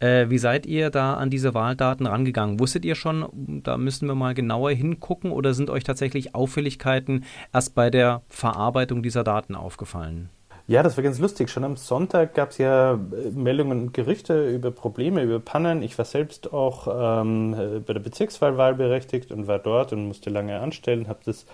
Äh, 0.00 0.30
wie 0.30 0.38
seid 0.38 0.66
ihr 0.66 0.90
da 0.90 1.14
an 1.14 1.30
diese 1.30 1.54
Wahldaten 1.54 2.06
rangegangen? 2.06 2.60
Wusstet 2.60 2.84
ihr 2.84 2.94
schon, 2.94 3.62
da 3.62 3.76
müssen 3.76 4.08
wir 4.08 4.14
mal 4.14 4.34
genauer 4.34 4.70
hingucken 4.70 5.30
oder 5.30 5.54
sind 5.54 5.70
euch 5.70 5.84
tatsächlich 5.84 6.34
Auffälligkeiten 6.34 7.24
erst 7.52 7.74
bei 7.74 7.90
der 7.90 8.22
Verarbeitung 8.28 9.02
dieser 9.02 9.24
Daten 9.24 9.54
aufgefallen? 9.54 10.30
Ja, 10.68 10.82
das 10.82 10.96
war 10.96 11.04
ganz 11.04 11.20
lustig. 11.20 11.48
Schon 11.48 11.62
am 11.62 11.76
Sonntag 11.76 12.34
gab 12.34 12.50
es 12.50 12.58
ja 12.58 12.94
äh, 12.94 13.30
Meldungen 13.32 13.82
und 13.82 13.94
Gerüchte 13.94 14.50
über 14.50 14.72
Probleme, 14.72 15.22
über 15.22 15.38
Pannen. 15.38 15.80
Ich 15.80 15.96
war 15.96 16.04
selbst 16.04 16.52
auch 16.52 16.88
ähm, 17.22 17.54
äh, 17.54 17.78
bei 17.78 17.92
der 17.92 18.00
Bezirkswahl 18.00 18.74
berechtigt 18.74 19.30
und 19.30 19.46
war 19.46 19.60
dort 19.60 19.92
und 19.92 20.08
musste 20.08 20.28
lange 20.28 20.58
anstellen, 20.58 21.06
habe 21.06 21.20
das 21.24 21.46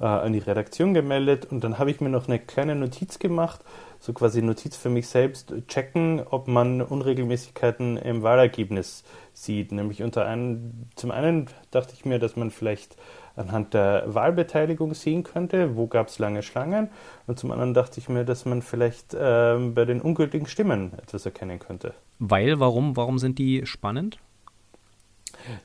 äh, 0.00 0.04
an 0.04 0.34
die 0.34 0.40
Redaktion 0.40 0.92
gemeldet 0.92 1.46
und 1.50 1.64
dann 1.64 1.78
habe 1.78 1.90
ich 1.90 2.02
mir 2.02 2.10
noch 2.10 2.28
eine 2.28 2.38
kleine 2.38 2.74
Notiz 2.74 3.18
gemacht, 3.18 3.60
so 4.00 4.12
quasi 4.12 4.42
Notiz 4.42 4.76
für 4.76 4.90
mich 4.90 5.08
selbst, 5.08 5.54
checken, 5.66 6.20
ob 6.28 6.46
man 6.46 6.82
Unregelmäßigkeiten 6.82 7.96
im 7.96 8.22
Wahlergebnis 8.22 9.02
sieht. 9.32 9.72
Nämlich 9.72 10.02
unter 10.02 10.26
einem, 10.26 10.88
zum 10.94 11.10
einen 11.10 11.46
dachte 11.70 11.94
ich 11.94 12.04
mir, 12.04 12.18
dass 12.18 12.36
man 12.36 12.50
vielleicht 12.50 12.96
anhand 13.38 13.74
der 13.74 14.04
Wahlbeteiligung 14.06 14.94
sehen 14.94 15.22
könnte, 15.22 15.76
wo 15.76 15.86
gab 15.86 16.08
es 16.08 16.18
lange 16.18 16.42
Schlangen. 16.42 16.90
Und 17.26 17.38
zum 17.38 17.50
anderen 17.50 17.74
dachte 17.74 18.00
ich 18.00 18.08
mir, 18.08 18.24
dass 18.24 18.44
man 18.44 18.62
vielleicht 18.62 19.14
äh, 19.14 19.56
bei 19.74 19.84
den 19.84 20.00
ungültigen 20.00 20.46
Stimmen 20.46 20.92
etwas 21.02 21.24
erkennen 21.24 21.58
könnte. 21.58 21.94
Weil, 22.18 22.60
warum, 22.60 22.96
warum 22.96 23.18
sind 23.18 23.38
die 23.38 23.64
spannend? 23.66 24.18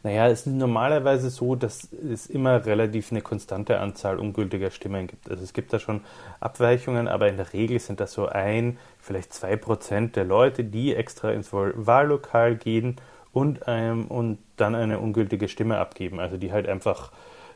Naja, 0.03 0.27
es 0.27 0.41
ist 0.41 0.47
normalerweise 0.47 1.29
so, 1.29 1.55
dass 1.55 1.91
es 1.91 2.27
immer 2.27 2.65
relativ 2.65 3.11
eine 3.11 3.21
konstante 3.21 3.79
Anzahl 3.79 4.19
ungültiger 4.19 4.71
Stimmen 4.71 5.07
gibt. 5.07 5.29
Also 5.29 5.43
es 5.43 5.53
gibt 5.53 5.73
da 5.73 5.79
schon 5.79 6.01
Abweichungen, 6.39 7.07
aber 7.07 7.27
in 7.27 7.37
der 7.37 7.53
Regel 7.53 7.79
sind 7.79 7.99
das 7.99 8.13
so 8.13 8.27
ein, 8.27 8.77
vielleicht 8.99 9.33
zwei 9.33 9.55
Prozent 9.55 10.15
der 10.15 10.25
Leute, 10.25 10.63
die 10.63 10.95
extra 10.95 11.31
ins 11.31 11.51
Wahllokal 11.51 12.55
gehen 12.55 12.97
und, 13.31 13.61
ähm, 13.67 14.07
und 14.07 14.37
dann 14.57 14.75
eine 14.75 14.99
ungültige 14.99 15.47
Stimme 15.47 15.77
abgeben. 15.79 16.19
Also 16.19 16.37
die 16.37 16.51
halt 16.51 16.67
einfach 16.67 17.11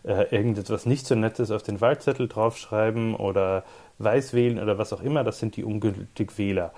äh, 0.07 0.35
irgendetwas 0.35 0.85
nicht 0.85 1.05
so 1.05 1.15
Nettes 1.15 1.51
auf 1.51 1.63
den 1.63 1.81
Wahlzettel 1.81 2.27
draufschreiben 2.27 3.15
oder 3.15 3.63
weiß 3.99 4.33
wählen 4.33 4.59
oder 4.59 4.77
was 4.77 4.93
auch 4.93 5.01
immer, 5.01 5.23
das 5.23 5.39
sind 5.39 5.55
die 5.55 5.63
ungültig 5.63 6.37
Wähler. 6.37 6.71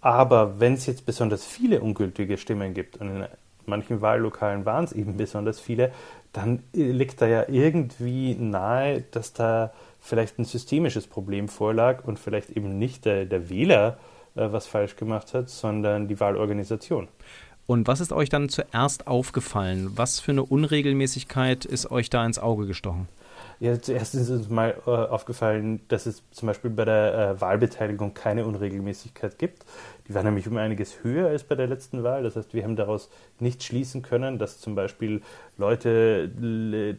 Aber 0.00 0.60
wenn 0.60 0.74
es 0.74 0.86
jetzt 0.86 1.06
besonders 1.06 1.46
viele 1.46 1.80
ungültige 1.80 2.36
Stimmen 2.36 2.74
gibt, 2.74 2.98
und 2.98 3.08
in 3.08 3.26
manchen 3.64 4.02
Wahllokalen 4.02 4.66
waren 4.66 4.84
es 4.84 4.92
eben 4.92 5.16
besonders 5.16 5.60
viele, 5.60 5.92
dann 6.32 6.62
äh, 6.74 6.90
liegt 6.90 7.22
da 7.22 7.26
ja 7.26 7.44
irgendwie 7.48 8.34
nahe, 8.34 9.02
dass 9.10 9.32
da 9.32 9.72
vielleicht 10.00 10.38
ein 10.38 10.44
systemisches 10.44 11.06
Problem 11.06 11.48
vorlag 11.48 12.04
und 12.04 12.18
vielleicht 12.18 12.50
eben 12.50 12.78
nicht 12.78 13.06
der, 13.06 13.24
der 13.24 13.48
Wähler 13.48 13.96
äh, 14.34 14.52
was 14.52 14.66
falsch 14.66 14.96
gemacht 14.96 15.32
hat, 15.32 15.48
sondern 15.48 16.06
die 16.08 16.20
Wahlorganisation. 16.20 17.08
Und 17.66 17.86
was 17.88 18.00
ist 18.00 18.12
euch 18.12 18.28
dann 18.28 18.48
zuerst 18.48 19.06
aufgefallen? 19.06 19.92
Was 19.96 20.20
für 20.20 20.32
eine 20.32 20.42
Unregelmäßigkeit 20.42 21.64
ist 21.64 21.90
euch 21.90 22.10
da 22.10 22.24
ins 22.26 22.38
Auge 22.38 22.66
gestochen? 22.66 23.08
Ja, 23.60 23.80
zuerst 23.80 24.14
ist 24.14 24.30
uns 24.30 24.50
mal 24.50 24.74
äh, 24.86 24.90
aufgefallen, 24.90 25.80
dass 25.88 26.06
es 26.06 26.22
zum 26.32 26.48
Beispiel 26.48 26.70
bei 26.70 26.84
der 26.84 27.14
äh, 27.36 27.40
Wahlbeteiligung 27.40 28.12
keine 28.12 28.44
Unregelmäßigkeit 28.46 29.38
gibt. 29.38 29.64
Die 30.08 30.14
war 30.14 30.22
nämlich 30.22 30.46
um 30.48 30.56
einiges 30.56 31.02
höher 31.02 31.28
als 31.28 31.44
bei 31.44 31.54
der 31.54 31.66
letzten 31.66 32.02
Wahl. 32.02 32.24
Das 32.24 32.36
heißt, 32.36 32.52
wir 32.52 32.64
haben 32.64 32.76
daraus 32.76 33.08
nicht 33.38 33.62
schließen 33.62 34.02
können, 34.02 34.38
dass 34.38 34.60
zum 34.60 34.74
Beispiel 34.74 35.22
Leute 35.56 36.28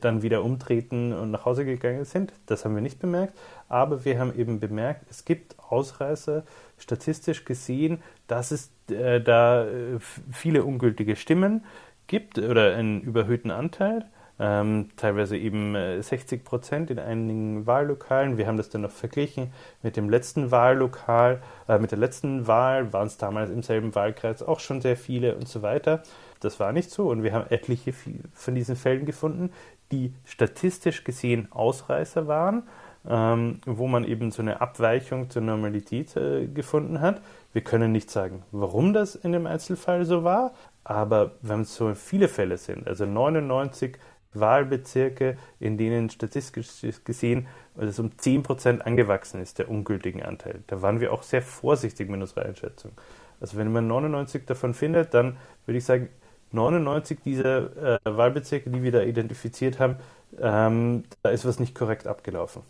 dann 0.02 0.24
wieder 0.24 0.44
umtreten 0.44 1.14
und 1.14 1.30
nach 1.30 1.46
Hause 1.46 1.66
gegangen 1.66 2.06
sind. 2.06 2.34
Das 2.48 2.66
haben 2.66 2.74
wir 2.74 2.82
nicht 2.82 3.00
bemerkt. 3.00 3.38
Aber 3.68 4.06
wir 4.06 4.18
haben 4.18 4.34
eben 4.36 4.60
bemerkt, 4.60 5.06
es 5.10 5.26
gibt 5.26 5.56
Ausreißer, 5.70 6.44
statistisch 6.78 7.46
gesehen, 7.46 8.02
dass 8.28 8.52
es 8.52 8.72
äh, 8.92 9.22
da 9.22 9.66
äh, 9.66 10.00
viele 10.32 10.64
ungültige 10.64 11.16
Stimmen 11.16 11.64
gibt 12.08 12.38
oder 12.38 12.76
einen 12.76 13.02
überhöhten 13.02 13.52
Anteil. 13.52 14.06
Ähm, 14.38 14.90
teilweise 14.98 15.38
eben 15.38 15.76
äh, 15.76 16.02
60 16.02 16.44
Prozent 16.44 16.92
in 16.92 17.00
einigen 17.00 17.66
Wahllokalen. 17.66 18.38
Wir 18.38 18.48
haben 18.48 18.58
das 18.58 18.70
dann 18.70 18.82
noch 18.82 18.92
verglichen 18.92 19.54
mit 19.82 19.96
dem 19.96 20.10
letzten 20.10 20.52
Wahllokal, 20.52 21.42
äh, 21.70 21.80
mit 21.80 21.92
der 21.92 22.00
letzten 22.00 22.46
Wahl 22.46 22.92
waren 22.92 23.08
es 23.08 23.18
damals 23.18 23.50
im 23.50 23.64
selben 23.64 23.96
Wahlkreis 23.96 24.44
auch 24.44 24.60
schon 24.60 24.82
sehr 24.82 24.98
viele 24.98 25.36
und 25.36 25.48
so 25.48 25.62
weiter. 25.62 26.04
Das 26.42 26.60
war 26.60 26.74
nicht 26.74 26.92
so 26.92 27.10
und 27.10 27.24
wir 27.24 27.32
haben 27.32 27.50
etliche 27.50 27.94
von 28.34 28.56
diesen 28.56 28.76
Fällen 28.76 29.06
gefunden, 29.06 29.52
die 29.94 30.14
statistisch 30.26 31.06
gesehen 31.06 31.48
Ausreißer 31.52 32.28
waren 32.28 32.64
ähm, 33.10 33.60
wo 33.66 33.88
man 33.88 34.04
eben 34.04 34.32
so 34.32 34.42
eine 34.42 34.62
Abweichung 34.62 35.30
zur 35.30 35.42
Normalität 35.42 36.16
äh, 36.16 36.48
gefunden 36.48 37.02
hat. 37.02 37.22
Wir 37.54 37.64
können 37.64 37.92
nicht 37.92 38.10
sagen, 38.10 38.44
warum 38.52 38.94
das 38.94 39.16
in 39.16 39.32
dem 39.32 39.48
Einzelfall 39.48 40.06
so 40.06 40.24
war, 40.24 40.54
aber 40.84 41.32
wenn 41.42 41.62
es 41.62 41.76
so 41.76 41.94
viele 41.96 42.28
Fälle 42.28 42.58
sind, 42.58 42.88
also 42.88 43.06
99 43.06 43.98
Wahlbezirke, 44.34 45.38
in 45.60 45.78
denen 45.78 46.10
statistisch 46.10 46.70
gesehen 47.04 47.48
also 47.78 48.04
um 48.04 48.10
10% 48.10 48.82
angewachsen 48.82 49.42
ist, 49.42 49.60
der 49.60 49.70
ungültigen 49.70 50.24
Anteil. 50.24 50.64
Da 50.68 50.82
waren 50.82 51.00
wir 51.00 51.12
auch 51.12 51.24
sehr 51.24 51.42
vorsichtig 51.42 52.10
mit 52.10 52.22
unserer 52.22 52.46
Einschätzung. 52.46 52.92
Also 53.40 53.58
wenn 53.58 53.72
man 53.72 53.88
99 53.88 54.46
davon 54.46 54.74
findet, 54.74 55.14
dann 55.14 55.38
würde 55.66 55.78
ich 55.78 55.86
sagen, 55.86 56.10
99 56.52 57.20
dieser 57.24 57.96
äh, 57.96 58.00
Wahlbezirke, 58.06 58.70
die 58.70 58.84
wir 58.84 58.92
da 58.92 59.02
identifiziert 59.02 59.80
haben, 59.80 59.98
ähm, 60.40 61.04
da 61.24 61.30
ist 61.30 61.46
was 61.46 61.60
nicht 61.60 61.76
korrekt 61.76 62.08
abgelaufen. 62.08 62.62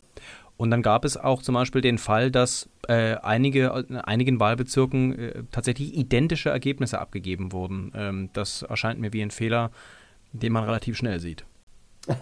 Und 0.57 0.71
dann 0.71 0.81
gab 0.81 1.03
es 1.03 1.17
auch 1.17 1.41
zum 1.41 1.55
Beispiel 1.55 1.81
den 1.81 1.97
Fall, 1.97 2.31
dass 2.31 2.69
äh, 2.87 3.15
einige, 3.15 3.85
in 3.89 3.97
einigen 3.97 4.39
Wahlbezirken 4.39 5.19
äh, 5.19 5.43
tatsächlich 5.51 5.95
identische 5.97 6.49
Ergebnisse 6.49 6.99
abgegeben 6.99 7.51
wurden. 7.51 7.91
Ähm, 7.93 8.29
das 8.33 8.61
erscheint 8.61 8.99
mir 8.99 9.11
wie 9.11 9.21
ein 9.21 9.31
Fehler, 9.31 9.71
den 10.31 10.53
man 10.53 10.63
relativ 10.63 10.97
schnell 10.97 11.19
sieht. 11.19 11.45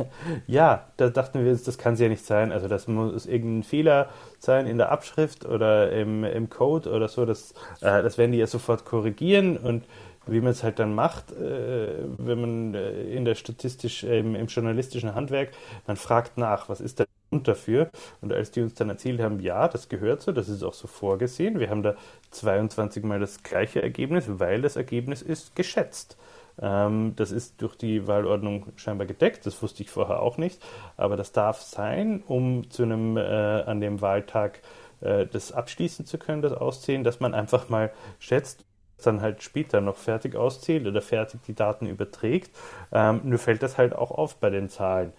Ja, 0.47 0.87
da 0.97 1.09
dachten 1.09 1.43
wir 1.43 1.51
uns, 1.51 1.63
das 1.63 1.77
kann 1.77 1.95
es 1.95 1.99
ja 1.99 2.07
nicht 2.07 2.25
sein. 2.25 2.51
Also 2.51 2.67
das 2.67 2.87
muss 2.87 3.25
irgendein 3.25 3.63
Fehler 3.63 4.09
sein 4.39 4.65
in 4.65 4.77
der 4.77 4.91
Abschrift 4.91 5.45
oder 5.45 5.91
im, 5.91 6.23
im 6.23 6.49
Code 6.49 6.89
oder 6.89 7.07
so. 7.07 7.25
Das, 7.25 7.51
äh, 7.81 8.01
das 8.01 8.17
werden 8.17 8.31
die 8.31 8.37
ja 8.37 8.47
sofort 8.47 8.85
korrigieren 8.85 9.57
und 9.57 9.83
wie 10.25 10.41
man 10.41 10.51
es 10.51 10.63
halt 10.63 10.79
dann 10.79 10.95
macht, 10.95 11.31
äh, 11.31 12.03
wenn 12.17 12.41
man 12.41 12.73
äh, 12.75 13.03
in 13.13 13.25
der 13.25 13.35
statistisch, 13.35 14.03
äh, 14.03 14.19
im, 14.19 14.35
im, 14.35 14.47
journalistischen 14.47 15.15
Handwerk, 15.15 15.51
man 15.87 15.97
fragt 15.97 16.37
nach, 16.37 16.69
was 16.69 16.81
ist 16.81 16.99
der 16.99 17.07
Grund 17.29 17.47
dafür? 17.47 17.89
Und 18.21 18.31
als 18.31 18.51
die 18.51 18.61
uns 18.61 18.73
dann 18.75 18.89
erzählt 18.89 19.19
haben, 19.21 19.39
ja, 19.39 19.67
das 19.67 19.89
gehört 19.89 20.21
so, 20.21 20.31
das 20.31 20.49
ist 20.49 20.63
auch 20.63 20.73
so 20.73 20.87
vorgesehen, 20.87 21.59
wir 21.59 21.69
haben 21.69 21.83
da 21.83 21.95
22 22.31 23.03
Mal 23.03 23.19
das 23.19 23.43
gleiche 23.43 23.81
Ergebnis, 23.81 24.25
weil 24.27 24.61
das 24.61 24.75
Ergebnis 24.75 25.21
ist 25.21 25.55
geschätzt. 25.55 26.17
Ähm, 26.61 27.13
das 27.15 27.31
ist 27.31 27.61
durch 27.61 27.75
die 27.75 28.07
Wahlordnung 28.07 28.67
scheinbar 28.75 29.07
gedeckt, 29.07 29.45
das 29.45 29.61
wusste 29.61 29.83
ich 29.83 29.89
vorher 29.89 30.21
auch 30.21 30.37
nicht, 30.37 30.61
aber 30.97 31.17
das 31.17 31.31
darf 31.31 31.61
sein, 31.61 32.23
um 32.27 32.69
zu 32.69 32.83
einem 32.83 33.17
äh, 33.17 33.21
an 33.21 33.81
dem 33.81 34.01
Wahltag 34.01 34.61
äh, 35.01 35.25
das 35.25 35.51
abschließen 35.51 36.05
zu 36.05 36.17
können, 36.17 36.41
das 36.41 36.53
Auszählen, 36.53 37.03
dass 37.03 37.19
man 37.19 37.33
einfach 37.33 37.69
mal 37.69 37.91
schätzt, 38.19 38.65
dann 39.01 39.21
halt 39.21 39.43
später 39.43 39.81
noch 39.81 39.97
fertig 39.97 40.35
auszählt 40.35 40.87
oder 40.87 41.01
fertig 41.01 41.41
die 41.47 41.55
Daten 41.55 41.87
überträgt. 41.87 42.51
Ähm, 42.91 43.21
nur 43.23 43.39
fällt 43.39 43.63
das 43.63 43.77
halt 43.77 43.93
auch 43.93 44.11
auf 44.11 44.35
bei 44.37 44.49
den 44.49 44.69
Zahlen. 44.69 45.13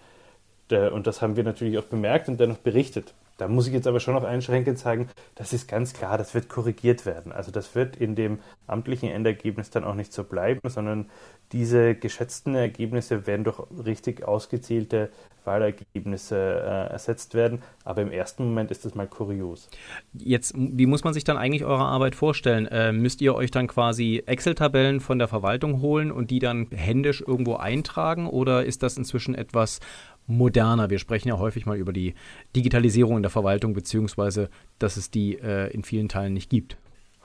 Und 0.71 1.05
das 1.05 1.21
haben 1.21 1.35
wir 1.35 1.43
natürlich 1.43 1.77
auch 1.77 1.83
bemerkt 1.83 2.27
und 2.27 2.39
dennoch 2.39 2.57
berichtet. 2.57 3.13
Da 3.37 3.47
muss 3.47 3.67
ich 3.67 3.73
jetzt 3.73 3.87
aber 3.87 3.99
schon 3.99 4.13
noch 4.13 4.23
einschränkend 4.23 4.79
sagen, 4.79 5.09
das 5.35 5.51
ist 5.51 5.67
ganz 5.67 5.93
klar, 5.93 6.17
das 6.17 6.33
wird 6.33 6.47
korrigiert 6.47 7.05
werden. 7.05 7.31
Also 7.31 7.51
das 7.51 7.75
wird 7.75 7.97
in 7.97 8.15
dem 8.15 8.39
amtlichen 8.67 9.09
Endergebnis 9.09 9.69
dann 9.69 9.83
auch 9.83 9.95
nicht 9.95 10.13
so 10.13 10.23
bleiben, 10.23 10.61
sondern 10.67 11.09
diese 11.51 11.95
geschätzten 11.95 12.55
Ergebnisse 12.55 13.27
werden 13.27 13.43
durch 13.43 13.59
richtig 13.85 14.25
ausgezählte 14.25 15.09
Wahlergebnisse 15.43 16.35
äh, 16.35 16.91
ersetzt 16.91 17.33
werden. 17.33 17.61
Aber 17.83 18.01
im 18.01 18.11
ersten 18.11 18.45
Moment 18.45 18.71
ist 18.71 18.85
das 18.85 18.95
mal 18.95 19.07
kurios. 19.07 19.69
Jetzt, 20.13 20.53
wie 20.55 20.85
muss 20.85 21.03
man 21.03 21.13
sich 21.13 21.23
dann 21.23 21.37
eigentlich 21.37 21.65
eure 21.65 21.85
Arbeit 21.85 22.15
vorstellen? 22.15 22.65
Äh, 22.67 22.91
müsst 22.91 23.21
ihr 23.21 23.35
euch 23.35 23.51
dann 23.51 23.67
quasi 23.67 24.23
Excel-Tabellen 24.25 24.99
von 25.01 25.19
der 25.19 25.27
Verwaltung 25.27 25.81
holen 25.81 26.11
und 26.11 26.31
die 26.31 26.39
dann 26.39 26.67
händisch 26.71 27.21
irgendwo 27.21 27.55
eintragen? 27.55 28.27
Oder 28.27 28.65
ist 28.65 28.81
das 28.81 28.97
inzwischen 28.97 29.35
etwas 29.35 29.79
moderner. 30.27 30.89
Wir 30.89 30.99
sprechen 30.99 31.29
ja 31.29 31.37
häufig 31.37 31.65
mal 31.65 31.77
über 31.77 31.93
die 31.93 32.15
Digitalisierung 32.55 33.17
in 33.17 33.23
der 33.23 33.31
Verwaltung, 33.31 33.73
beziehungsweise 33.73 34.49
dass 34.79 34.97
es 34.97 35.11
die 35.11 35.37
äh, 35.37 35.71
in 35.71 35.83
vielen 35.83 36.09
Teilen 36.09 36.33
nicht 36.33 36.49
gibt. 36.49 36.77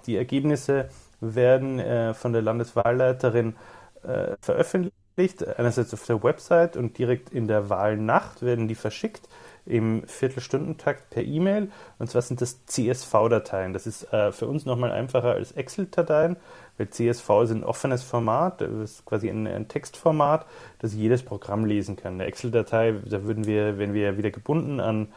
Die 0.07 0.17
Ergebnisse 0.17 0.89
werden 1.21 1.79
äh, 1.79 2.15
von 2.15 2.33
der 2.33 2.43
Landeswahlleiterin 2.43 3.55
äh, 4.03 4.37
veröffentlicht, 4.41 5.47
einerseits 5.59 5.93
auf 5.93 6.07
der 6.07 6.23
Website 6.23 6.77
und 6.77 6.97
direkt 6.99 7.31
in 7.31 7.47
der 7.47 7.69
Wahlnacht 7.69 8.43
werden 8.43 8.69
die 8.69 8.75
verschickt 8.75 9.29
im 9.67 10.03
Viertelstundentakt 10.07 11.11
per 11.11 11.23
E-Mail. 11.23 11.71
Und 11.99 12.11
zwar 12.11 12.23
sind 12.23 12.41
das 12.41 12.65
CSV-Dateien. 12.67 13.73
Das 13.73 13.87
ist 13.87 14.11
äh, 14.13 14.33
für 14.33 14.47
uns 14.47 14.65
nochmal 14.65 14.91
einfacher 14.91 15.33
als 15.33 15.53
Excel-Dateien, 15.53 16.37
weil 16.81 16.89
CSV 16.89 17.29
ist 17.43 17.51
ein 17.51 17.63
offenes 17.63 18.03
Format, 18.03 18.63
ist 18.63 19.05
quasi 19.05 19.29
ein, 19.29 19.47
ein 19.47 19.69
Textformat, 19.69 20.47
das 20.79 20.95
jedes 20.95 21.23
Programm 21.23 21.67
lesen 21.67 21.97
kann. 21.97 22.15
Eine 22.15 22.25
Excel-Datei, 22.25 22.95
da 23.05 23.23
würden 23.25 23.47
wir, 23.47 23.79
wenn 23.79 23.93
wir 23.93 24.17
wieder 24.17 24.31
gebunden 24.31 24.81
an, 24.81 25.09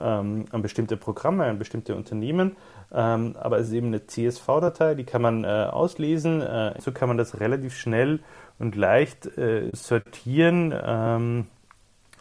ähm, 0.00 0.46
an 0.50 0.62
bestimmte 0.62 0.96
Programme, 0.96 1.44
an 1.44 1.58
bestimmte 1.58 1.94
Unternehmen, 1.96 2.56
ähm, 2.94 3.36
aber 3.38 3.58
es 3.58 3.68
ist 3.68 3.74
eben 3.74 3.88
eine 3.88 4.06
CSV-Datei, 4.06 4.94
die 4.94 5.04
kann 5.04 5.20
man 5.20 5.44
äh, 5.44 5.68
auslesen. 5.70 6.40
Äh, 6.40 6.80
so 6.80 6.92
kann 6.92 7.08
man 7.08 7.18
das 7.18 7.40
relativ 7.40 7.76
schnell 7.76 8.20
und 8.58 8.74
leicht 8.74 9.26
äh, 9.36 9.70
sortieren 9.74 10.74
ähm, 10.82 11.46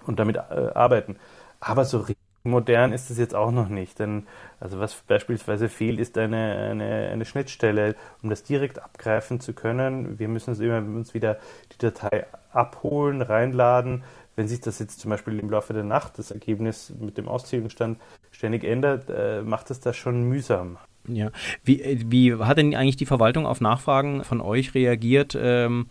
und 0.06 0.20
damit 0.20 0.36
äh, 0.36 0.40
arbeiten. 0.74 1.16
Aber 1.62 1.86
so 1.86 2.00
richtig 2.00 2.21
modern 2.44 2.94
ist 2.94 3.10
es 3.10 3.18
jetzt 3.18 3.36
auch 3.36 3.52
noch 3.52 3.70
nicht. 3.70 4.00
Denn 4.00 4.28
also 4.60 4.80
was 4.80 4.94
beispielsweise 4.94 5.70
fehlt, 5.70 6.00
ist 6.00 6.18
eine, 6.18 6.70
eine, 6.72 7.10
eine 7.12 7.26
Schnittstelle, 7.26 7.96
um 8.22 8.30
das 8.30 8.44
direkt 8.44 8.82
abgreifen 8.82 9.40
zu 9.40 9.54
können. 9.54 10.20
Wir 10.20 10.28
müssen 10.28 10.52
uns 10.52 10.60
immer 10.60 10.78
uns 10.78 11.14
wieder 11.14 11.38
die 11.74 11.78
Datei 11.78 12.26
abholen, 12.52 13.22
reinladen. 13.22 14.04
Wenn 14.36 14.48
sich 14.48 14.62
das 14.62 14.80
jetzt 14.80 15.00
zum 15.00 15.12
Beispiel 15.12 15.40
im 15.40 15.50
Laufe 15.50 15.74
der 15.74 15.84
Nacht 15.84 16.18
das 16.18 16.32
Ergebnis 16.32 16.94
mit 17.00 17.18
dem 17.18 17.28
Auszählungsstand 17.28 18.00
ständig 18.32 18.64
ändert, 18.64 19.10
äh, 19.10 19.42
macht 19.42 19.70
es 19.72 19.82
das 19.82 19.98
schon 19.98 20.24
mühsam. 20.24 20.78
Ja, 21.08 21.32
wie, 21.64 22.06
wie 22.10 22.36
hat 22.36 22.58
denn 22.58 22.76
eigentlich 22.76 22.96
die 22.96 23.06
Verwaltung 23.06 23.46
auf 23.46 23.60
Nachfragen 23.60 24.24
von 24.24 24.40
euch 24.40 24.76
reagiert? 24.76 25.38
Ähm 25.40 25.88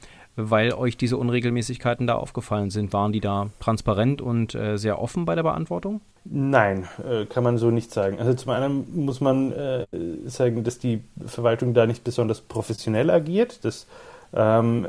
weil 0.49 0.73
euch 0.73 0.97
diese 0.97 1.17
Unregelmäßigkeiten 1.17 2.07
da 2.07 2.15
aufgefallen 2.15 2.71
sind. 2.71 2.93
Waren 2.93 3.13
die 3.13 3.21
da 3.21 3.51
transparent 3.61 4.23
und 4.23 4.55
äh, 4.55 4.77
sehr 4.77 5.01
offen 5.01 5.25
bei 5.25 5.35
der 5.35 5.43
Beantwortung? 5.43 6.01
Nein, 6.25 6.87
äh, 7.09 7.27
kann 7.27 7.45
man 7.45 7.59
so 7.59 7.71
nicht 7.71 7.93
sagen. 7.93 8.19
Also 8.19 8.35
zum 8.35 8.53
einen 8.53 9.05
muss 9.05 9.21
man 9.21 9.53
äh, 9.53 9.87
sagen, 10.27 10.65
dass 10.65 10.79
die 10.79 11.03
Verwaltung 11.25 11.75
da 11.75 11.87
nicht 11.87 12.05
besonders 12.05 12.41
professionell 12.41 13.11
agiert. 13.11 13.65
Das, 13.65 13.87
ähm, 14.33 14.87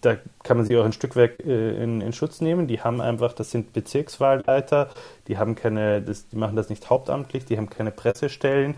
da 0.00 0.16
kann 0.42 0.56
man 0.56 0.66
sich 0.66 0.76
auch 0.76 0.84
ein 0.84 0.92
Stück 0.92 1.16
weit 1.16 1.40
äh, 1.40 1.82
in, 1.82 2.00
in, 2.00 2.12
Schutz 2.12 2.40
nehmen. 2.40 2.66
Die 2.66 2.80
haben 2.80 3.00
einfach, 3.00 3.32
das 3.32 3.50
sind 3.50 3.72
Bezirkswahlleiter, 3.72 4.88
die 5.28 5.38
haben 5.38 5.54
keine, 5.54 6.02
das, 6.02 6.28
die 6.28 6.36
machen 6.36 6.56
das 6.56 6.70
nicht 6.70 6.90
hauptamtlich, 6.90 7.44
die 7.44 7.56
haben 7.56 7.70
keine 7.70 7.92
Pressestellen, 7.92 8.74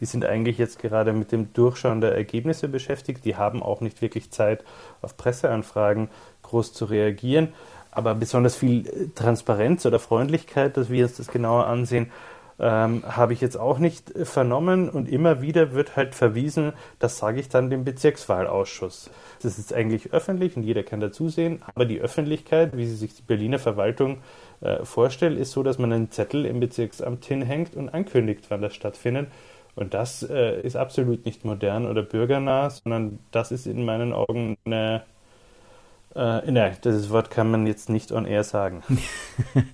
die 0.00 0.06
sind 0.06 0.24
eigentlich 0.24 0.58
jetzt 0.58 0.78
gerade 0.78 1.12
mit 1.12 1.32
dem 1.32 1.52
Durchschauen 1.52 2.00
der 2.00 2.14
Ergebnisse 2.14 2.68
beschäftigt. 2.68 3.24
Die 3.24 3.36
haben 3.36 3.62
auch 3.62 3.80
nicht 3.80 4.02
wirklich 4.02 4.30
Zeit, 4.30 4.64
auf 5.02 5.16
Presseanfragen 5.16 6.08
groß 6.42 6.72
zu 6.72 6.84
reagieren. 6.84 7.52
Aber 7.90 8.14
besonders 8.14 8.56
viel 8.56 8.86
äh, 8.86 9.08
Transparenz 9.14 9.84
oder 9.86 9.98
Freundlichkeit, 9.98 10.76
dass 10.76 10.90
wir 10.90 11.04
uns 11.04 11.16
das 11.16 11.28
genauer 11.28 11.66
ansehen, 11.66 12.10
ähm, 12.60 13.02
habe 13.06 13.32
ich 13.32 13.40
jetzt 13.40 13.56
auch 13.56 13.78
nicht 13.78 14.14
äh, 14.14 14.24
vernommen 14.24 14.88
und 14.88 15.08
immer 15.08 15.40
wieder 15.42 15.74
wird 15.74 15.96
halt 15.96 16.14
verwiesen, 16.14 16.72
das 16.98 17.18
sage 17.18 17.40
ich 17.40 17.48
dann 17.48 17.70
dem 17.70 17.84
Bezirkswahlausschuss. 17.84 19.10
Das 19.42 19.58
ist 19.58 19.72
eigentlich 19.72 20.12
öffentlich 20.12 20.56
und 20.56 20.64
jeder 20.64 20.82
kann 20.82 21.00
dazusehen, 21.00 21.62
aber 21.74 21.84
die 21.84 22.00
Öffentlichkeit, 22.00 22.76
wie 22.76 22.86
sie 22.86 22.96
sich 22.96 23.14
die 23.14 23.22
Berliner 23.22 23.60
Verwaltung 23.60 24.18
äh, 24.60 24.84
vorstellt, 24.84 25.38
ist 25.38 25.52
so, 25.52 25.62
dass 25.62 25.78
man 25.78 25.92
einen 25.92 26.10
Zettel 26.10 26.44
im 26.46 26.58
Bezirksamt 26.58 27.24
hinhängt 27.24 27.76
und 27.76 27.88
ankündigt, 27.90 28.46
wann 28.48 28.62
das 28.62 28.74
stattfindet. 28.74 29.28
Und 29.78 29.94
das 29.94 30.24
äh, 30.28 30.60
ist 30.60 30.76
absolut 30.76 31.24
nicht 31.24 31.44
modern 31.44 31.86
oder 31.86 32.02
bürgernah, 32.02 32.68
sondern 32.68 33.20
das 33.30 33.52
ist 33.52 33.66
in 33.66 33.84
meinen 33.84 34.12
Augen 34.12 34.56
eine. 34.64 35.04
Äh, 36.16 36.50
nein, 36.50 36.76
dieses 36.82 37.10
Wort 37.10 37.30
kann 37.30 37.48
man 37.50 37.64
jetzt 37.64 37.88
nicht 37.88 38.10
on 38.10 38.26
air 38.26 38.42
sagen. 38.42 38.82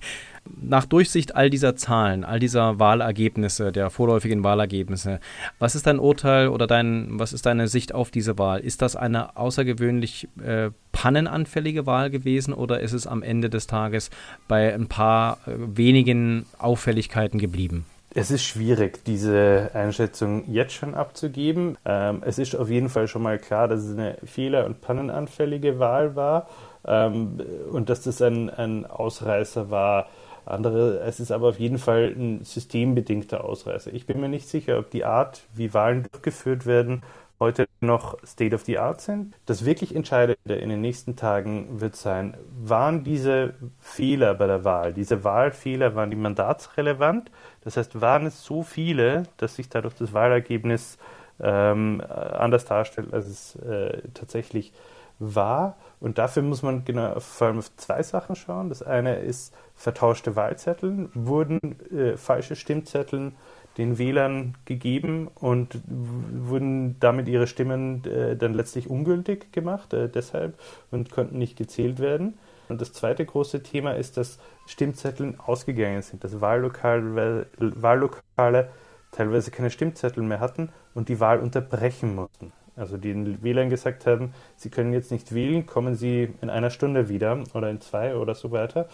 Nach 0.61 0.85
Durchsicht 0.85 1.35
all 1.35 1.49
dieser 1.49 1.75
Zahlen, 1.75 2.23
all 2.23 2.37
dieser 2.37 2.77
Wahlergebnisse, 2.77 3.71
der 3.71 3.89
vorläufigen 3.89 4.43
Wahlergebnisse, 4.43 5.19
was 5.57 5.73
ist 5.73 5.87
dein 5.87 5.97
Urteil 5.97 6.49
oder 6.49 6.67
dein, 6.67 7.17
was 7.17 7.33
ist 7.33 7.47
deine 7.47 7.67
Sicht 7.67 7.95
auf 7.95 8.11
diese 8.11 8.37
Wahl? 8.37 8.59
Ist 8.59 8.83
das 8.83 8.95
eine 8.95 9.35
außergewöhnlich 9.37 10.27
äh, 10.39 10.69
pannenanfällige 10.91 11.87
Wahl 11.87 12.11
gewesen 12.11 12.53
oder 12.53 12.79
ist 12.79 12.93
es 12.93 13.07
am 13.07 13.23
Ende 13.23 13.49
des 13.49 13.65
Tages 13.65 14.11
bei 14.47 14.71
ein 14.71 14.85
paar 14.85 15.39
äh, 15.47 15.53
wenigen 15.57 16.45
Auffälligkeiten 16.59 17.39
geblieben? 17.39 17.85
Es 18.17 18.31
ist 18.31 18.45
schwierig, 18.45 19.03
diese 19.03 19.71
Einschätzung 19.73 20.49
jetzt 20.49 20.71
schon 20.71 20.95
abzugeben. 20.95 21.77
Ähm, 21.83 22.23
es 22.25 22.39
ist 22.39 22.55
auf 22.55 22.69
jeden 22.69 22.87
Fall 22.87 23.09
schon 23.09 23.21
mal 23.21 23.37
klar, 23.37 23.67
dass 23.67 23.83
es 23.83 23.91
eine 23.91 24.15
fehler- 24.23 24.65
und 24.65 24.79
pannenanfällige 24.79 25.79
Wahl 25.79 26.15
war 26.15 26.47
ähm, 26.87 27.41
und 27.69 27.89
dass 27.89 28.03
das 28.03 28.21
ein, 28.21 28.49
ein 28.49 28.85
Ausreißer 28.85 29.69
war. 29.69 30.07
Andere, 30.45 30.99
es 30.99 31.19
ist 31.19 31.33
aber 31.33 31.49
auf 31.49 31.59
jeden 31.59 31.77
Fall 31.77 32.15
ein 32.15 32.45
systembedingter 32.45 33.43
Ausreißer. 33.43 33.93
Ich 33.93 34.05
bin 34.05 34.21
mir 34.21 34.29
nicht 34.29 34.47
sicher, 34.47 34.79
ob 34.79 34.91
die 34.91 35.03
Art, 35.03 35.43
wie 35.53 35.73
Wahlen 35.73 36.07
durchgeführt 36.09 36.65
werden, 36.65 37.03
heute 37.39 37.67
noch 37.81 38.17
State 38.25 38.55
of 38.55 38.63
the 38.63 38.77
Art 38.77 39.01
sind. 39.01 39.35
Das 39.45 39.65
wirklich 39.65 39.95
Entscheidende 39.95 40.55
in 40.55 40.69
den 40.69 40.81
nächsten 40.81 41.15
Tagen 41.15 41.81
wird 41.81 41.95
sein, 41.95 42.37
waren 42.61 43.03
diese 43.03 43.55
Fehler 43.79 44.33
bei 44.35 44.47
der 44.47 44.63
Wahl, 44.63 44.93
diese 44.93 45.23
Wahlfehler, 45.23 45.95
waren 45.95 46.09
die 46.09 46.15
mandatsrelevant? 46.15 47.31
Das 47.61 47.77
heißt, 47.77 47.99
waren 48.01 48.25
es 48.25 48.43
so 48.43 48.63
viele, 48.63 49.23
dass 49.37 49.55
sich 49.55 49.69
dadurch 49.69 49.95
das 49.95 50.13
Wahlergebnis 50.13 50.97
ähm, 51.39 52.01
anders 52.07 52.65
darstellt, 52.65 53.13
als 53.13 53.27
es 53.27 53.55
äh, 53.57 54.01
tatsächlich 54.13 54.71
war? 55.19 55.75
Und 55.99 56.17
dafür 56.17 56.43
muss 56.43 56.61
man 56.61 56.85
genau 56.85 57.19
vor 57.19 57.47
allem 57.47 57.59
auf 57.59 57.75
zwei 57.77 58.03
Sachen 58.03 58.35
schauen. 58.35 58.69
Das 58.69 58.83
eine 58.83 59.15
ist 59.15 59.53
vertauschte 59.75 60.35
Wahlzettel. 60.35 61.09
Wurden 61.13 61.79
äh, 61.91 62.17
falsche 62.17 62.55
Stimmzettel 62.55 63.31
den 63.77 63.97
Wählern 63.97 64.55
gegeben 64.65 65.29
und 65.35 65.79
wurden 65.87 66.97
damit 66.99 67.27
ihre 67.27 67.47
Stimmen 67.47 68.03
äh, 68.05 68.35
dann 68.35 68.53
letztlich 68.53 68.89
ungültig 68.89 69.51
gemacht, 69.51 69.93
äh, 69.93 70.09
deshalb 70.09 70.57
und 70.91 71.11
konnten 71.11 71.37
nicht 71.37 71.57
gezählt 71.57 71.99
werden. 71.99 72.35
Und 72.69 72.81
das 72.81 72.93
zweite 72.93 73.25
große 73.25 73.63
Thema 73.63 73.91
ist, 73.91 74.17
dass 74.17 74.39
Stimmzettel 74.65 75.35
ausgegangen 75.37 76.01
sind, 76.01 76.23
dass 76.23 76.41
Wahllokale, 76.41 77.47
Wahllokale 77.57 78.69
teilweise 79.11 79.51
keine 79.51 79.69
Stimmzettel 79.69 80.23
mehr 80.23 80.39
hatten 80.39 80.69
und 80.93 81.09
die 81.09 81.19
Wahl 81.19 81.39
unterbrechen 81.39 82.15
mussten. 82.15 82.51
Also 82.75 82.97
den 82.97 83.41
Wählern 83.41 83.69
gesagt 83.69 84.05
haben, 84.05 84.33
sie 84.57 84.69
können 84.69 84.91
jetzt 84.91 85.11
nicht 85.11 85.33
wählen, 85.33 85.65
kommen 85.65 85.95
sie 85.95 86.33
in 86.41 86.49
einer 86.49 86.69
Stunde 86.69 87.07
wieder 87.07 87.41
oder 87.53 87.69
in 87.69 87.79
zwei 87.79 88.15
oder 88.15 88.35
so 88.35 88.51
weiter. 88.51 88.89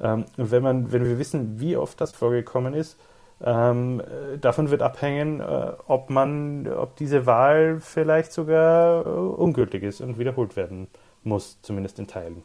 Ähm, 0.00 0.24
und 0.36 0.50
wenn 0.50 0.62
man, 0.62 0.92
wenn 0.92 1.04
wir 1.04 1.18
wissen, 1.18 1.58
wie 1.58 1.76
oft 1.76 2.00
das 2.00 2.12
vorgekommen 2.12 2.74
ist, 2.74 2.98
ähm, 3.44 4.02
davon 4.40 4.70
wird 4.70 4.82
abhängen, 4.82 5.40
äh, 5.40 5.72
ob 5.86 6.10
man, 6.10 6.68
ob 6.68 6.96
diese 6.96 7.26
Wahl 7.26 7.80
vielleicht 7.80 8.32
sogar 8.32 9.04
äh, 9.04 9.08
ungültig 9.08 9.82
ist 9.82 10.00
und 10.00 10.18
wiederholt 10.18 10.56
werden 10.56 10.88
muss, 11.24 11.60
zumindest 11.62 11.98
in 11.98 12.06
Teilen. 12.06 12.42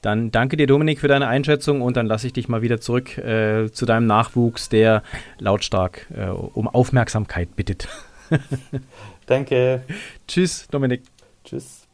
Dann 0.00 0.32
danke 0.32 0.56
dir, 0.56 0.66
Dominik, 0.66 0.98
für 0.98 1.08
deine 1.08 1.28
Einschätzung 1.28 1.80
und 1.80 1.96
dann 1.96 2.06
lasse 2.06 2.26
ich 2.26 2.32
dich 2.32 2.48
mal 2.48 2.60
wieder 2.60 2.80
zurück 2.80 3.16
äh, 3.18 3.70
zu 3.70 3.86
deinem 3.86 4.06
Nachwuchs, 4.06 4.68
der 4.68 5.02
lautstark 5.38 6.06
äh, 6.16 6.26
um 6.26 6.66
Aufmerksamkeit 6.66 7.54
bittet. 7.54 7.88
danke. 9.26 9.82
Tschüss, 10.26 10.66
Dominik. 10.68 11.02
Tschüss. 11.44 11.86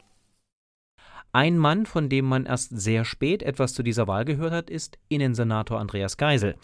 Ein 1.31 1.59
Mann, 1.59 1.85
von 1.85 2.09
dem 2.09 2.25
man 2.25 2.47
erst 2.47 2.71
sehr 2.79 3.05
spät 3.05 3.43
etwas 3.43 3.75
zu 3.75 3.83
dieser 3.83 4.07
Wahl 4.07 4.25
gehört 4.25 4.51
hat, 4.51 4.69
ist 4.71 4.97
Innensenator 5.09 5.79
Andreas 5.79 6.17
Geisel. 6.17 6.55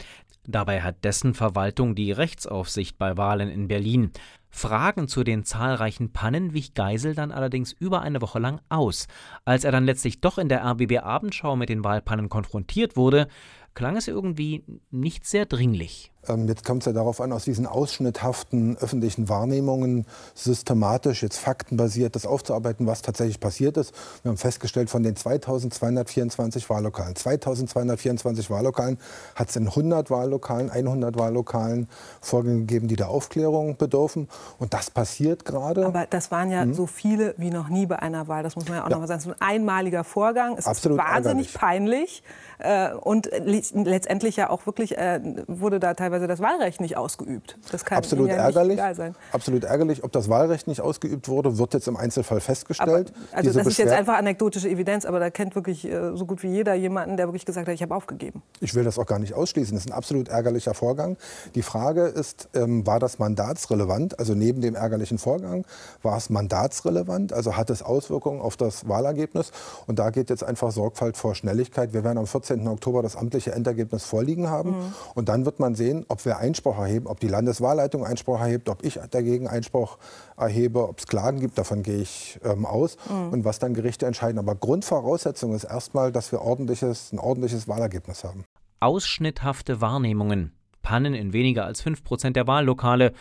Dabei 0.48 0.82
hat 0.82 1.04
dessen 1.04 1.34
Verwaltung 1.34 1.96
die 1.96 2.12
Rechtsaufsicht 2.12 2.98
bei 2.98 3.18
Wahlen 3.18 3.50
in 3.50 3.68
Berlin. 3.68 4.12
Fragen 4.50 5.08
zu 5.08 5.24
den 5.24 5.44
zahlreichen 5.44 6.14
Pannen 6.14 6.54
wich 6.54 6.74
Geisel 6.74 7.14
dann 7.14 7.32
allerdings 7.32 7.74
über 7.74 8.02
eine 8.02 8.22
Woche 8.22 8.40
lang 8.40 8.62
aus. 8.70 9.08
Als 9.44 9.64
er 9.64 9.72
dann 9.72 9.86
letztlich 9.86 10.22
doch 10.22 10.38
in 10.38 10.48
der 10.48 10.64
RBB 10.64 11.00
Abendschau 11.00 11.56
mit 11.56 11.70
den 11.70 11.84
Wahlpannen 11.84 12.30
konfrontiert 12.30 12.96
wurde, 12.96 13.28
klang 13.74 13.98
es 13.98 14.08
irgendwie 14.08 14.64
nicht 14.92 15.26
sehr 15.26 15.46
dringlich. 15.46 16.12
Ähm, 16.30 16.48
jetzt 16.48 16.66
kommt 16.66 16.84
es 16.84 16.86
ja 16.88 16.94
darauf 16.94 17.22
an, 17.22 17.32
aus 17.32 17.44
diesen 17.44 17.66
ausschnitthaften 17.68 18.78
öffentlichen 18.78 19.30
Wahrnehmungen 19.30 20.06
systematisch, 20.34 21.24
jetzt 21.24 21.38
faktenbasiert, 21.38 22.16
das 22.16 22.26
aufzuarbeiten, 22.26 22.88
was 22.88 23.02
tatsächlich 23.02 23.40
passiert 23.40 23.78
ist. 23.78 23.94
Wir 24.24 24.30
haben 24.30 24.38
festgestellt, 24.38 24.90
von 24.90 25.04
den 25.04 25.16
2224 25.16 26.70
Wahllokalen, 26.70 27.16
2224 27.16 28.50
Wahllokalen 28.50 28.98
hat 29.36 29.50
es 29.50 29.56
in 29.56 29.68
100 29.68 30.10
Wahllokalen, 30.10 30.70
100 30.70 31.18
Wahllokalen 31.18 31.88
Vorgänge 32.22 32.60
gegeben, 32.62 32.88
die 32.88 32.96
der 32.96 33.10
Aufklärung 33.10 33.78
bedürfen. 33.78 34.28
Und 34.60 34.74
das 34.74 34.90
passiert 34.90 35.46
gerade. 35.46 35.86
Aber 35.86 36.06
das 36.08 36.32
waren 36.32 36.52
ja 36.52 36.66
mhm. 36.66 36.74
so 36.74 36.86
viele 36.86 37.36
wie 37.38 37.50
noch 37.50 37.70
nie 37.70 37.86
bei 37.86 38.00
einer 38.00 38.28
Wahl. 38.28 38.44
Das 38.44 38.56
muss 38.56 38.68
man 38.68 38.78
ja 38.78 38.84
auch 38.84 38.90
ja. 38.90 38.96
noch 38.96 39.02
mal 39.02 39.08
sagen. 39.08 39.20
Ist 39.20 39.28
ein 39.28 39.42
einmaliger 39.42 40.04
Vorgang. 40.04 40.56
Es 40.58 40.66
Absolut 40.66 41.00
ist 41.00 41.06
wahnsinnig 41.06 41.54
ärgerlich. 41.54 41.54
peinlich. 41.54 42.24
Äh, 42.60 42.94
und 42.94 43.30
letztendlich 43.34 44.38
ja 44.38 44.50
auch 44.50 44.66
wirklich 44.66 44.98
äh, 44.98 45.20
wurde 45.48 45.80
da 45.80 45.94
teilweise 45.94 46.15
das 46.20 46.40
Wahlrecht 46.40 46.82
nicht 46.82 46.98
ausgeübt. 46.98 47.58
Das 47.72 47.86
kann 47.86 48.00
Absolut 48.00 48.30
ja 48.30 48.36
ärgerlich. 48.36 48.80
sein. 48.96 49.16
Absolut 49.32 49.64
ärgerlich. 49.64 50.04
Ob 50.04 50.12
das 50.12 50.30
Wahlrecht 50.30 50.68
nicht 50.68 50.82
ausgeübt 50.82 51.28
wurde, 51.28 51.58
wird 51.58 51.74
jetzt 51.74 51.88
im 51.88 51.98
Einzelfall 51.98 52.40
festgestellt. 52.40 53.14
Aber, 53.16 53.38
also 53.38 53.50
Diese 53.50 53.60
das 53.60 53.68
ist 53.68 53.78
jetzt 53.78 53.94
einfach 53.94 54.16
anekdotische 54.16 54.70
Evidenz, 54.70 55.06
aber 55.06 55.20
da 55.20 55.30
kennt 55.30 55.56
wirklich 55.56 55.86
äh, 55.86 56.16
so 56.16 56.26
gut 56.26 56.42
wie 56.44 56.48
jeder 56.48 56.74
jemanden, 56.74 57.18
der 57.18 57.28
wirklich 57.28 57.46
gesagt 57.46 57.68
hat, 57.68 57.76
ich 57.76 57.82
habe 57.82 57.94
aufgegeben. 57.94 58.42
Ich 58.60 58.74
will 58.74 58.84
das 58.84 58.98
auch 58.98 59.06
gar 59.06 59.20
nicht 59.20 59.34
ausschließen. 59.34 59.76
Das 59.76 59.86
ist 59.86 59.92
ein 59.92 59.96
absolut 59.96 60.30
ärgerlicher 60.30 60.74
Vorgang. 60.74 61.18
Die 61.54 61.62
Frage 61.62 62.06
ist, 62.06 62.50
ähm, 62.54 62.88
war 62.88 63.00
das 63.00 63.20
mandatsrelevant? 63.20 64.18
Also 64.18 64.34
neben 64.34 64.62
dem 64.62 64.76
ärgerlichen 64.76 65.18
Vorgang 65.18 65.66
war 66.02 66.18
es 66.18 66.30
mandatsrelevant? 66.30 67.34
Also 67.34 67.58
hat 67.58 67.70
es 67.70 67.84
Auswirkungen 67.84 68.42
auf 68.42 68.58
das 68.58 68.88
Wahlergebnis? 68.88 69.52
Und 69.88 70.00
da 70.00 70.10
geht 70.10 70.30
jetzt 70.30 70.44
einfach 70.44 70.72
Sorgfalt 70.72 71.18
vor 71.18 71.36
Schnelligkeit. 71.36 71.94
Wir 71.94 72.04
werden 72.04 72.18
am 72.18 72.28
14 72.28 72.46
14. 72.46 72.68
Oktober 72.68 73.02
das 73.02 73.16
amtliche 73.16 73.52
Endergebnis 73.52 74.06
vorliegen 74.06 74.50
haben. 74.50 74.72
Mhm. 74.72 74.94
Und 75.14 75.30
dann 75.30 75.46
wird 75.46 75.60
man 75.60 75.76
sehen, 75.76 76.05
ob 76.10 76.26
wir 76.26 76.38
Einspruch 76.38 76.78
erheben, 76.78 77.08
ob 77.08 77.20
die 77.20 77.28
Landeswahlleitung 77.28 78.06
Einspruch 78.06 78.40
erhebt, 78.40 78.70
ob 78.70 78.84
ich 78.84 79.00
dagegen 79.12 79.48
Einspruch 79.48 79.98
erhebe, 80.38 80.88
ob 80.88 81.00
es 81.00 81.08
Klagen 81.08 81.40
gibt, 81.40 81.58
davon 81.58 81.84
gehe 81.84 82.02
ich 82.02 82.40
ähm, 82.44 82.66
aus 82.66 82.98
mhm. 83.10 83.34
und 83.34 83.46
was 83.46 83.60
dann 83.60 83.74
Gerichte 83.74 84.06
entscheiden. 84.06 84.40
Aber 84.40 84.56
Grundvoraussetzung 84.56 85.54
ist 85.54 85.66
erstmal, 85.66 86.12
dass 86.12 86.32
wir 86.32 86.42
ordentliches, 86.42 87.12
ein 87.12 87.20
ordentliches 87.20 87.68
Wahlergebnis 87.68 88.24
haben. 88.24 88.44
Ausschnitthafte 88.80 89.82
Wahrnehmungen, 89.82 90.52
Pannen 90.82 91.14
in 91.14 91.34
weniger 91.34 91.66
als 91.66 91.82
5 91.82 92.04
Prozent 92.04 92.36
der 92.36 92.48
Wahllokale 92.48 93.14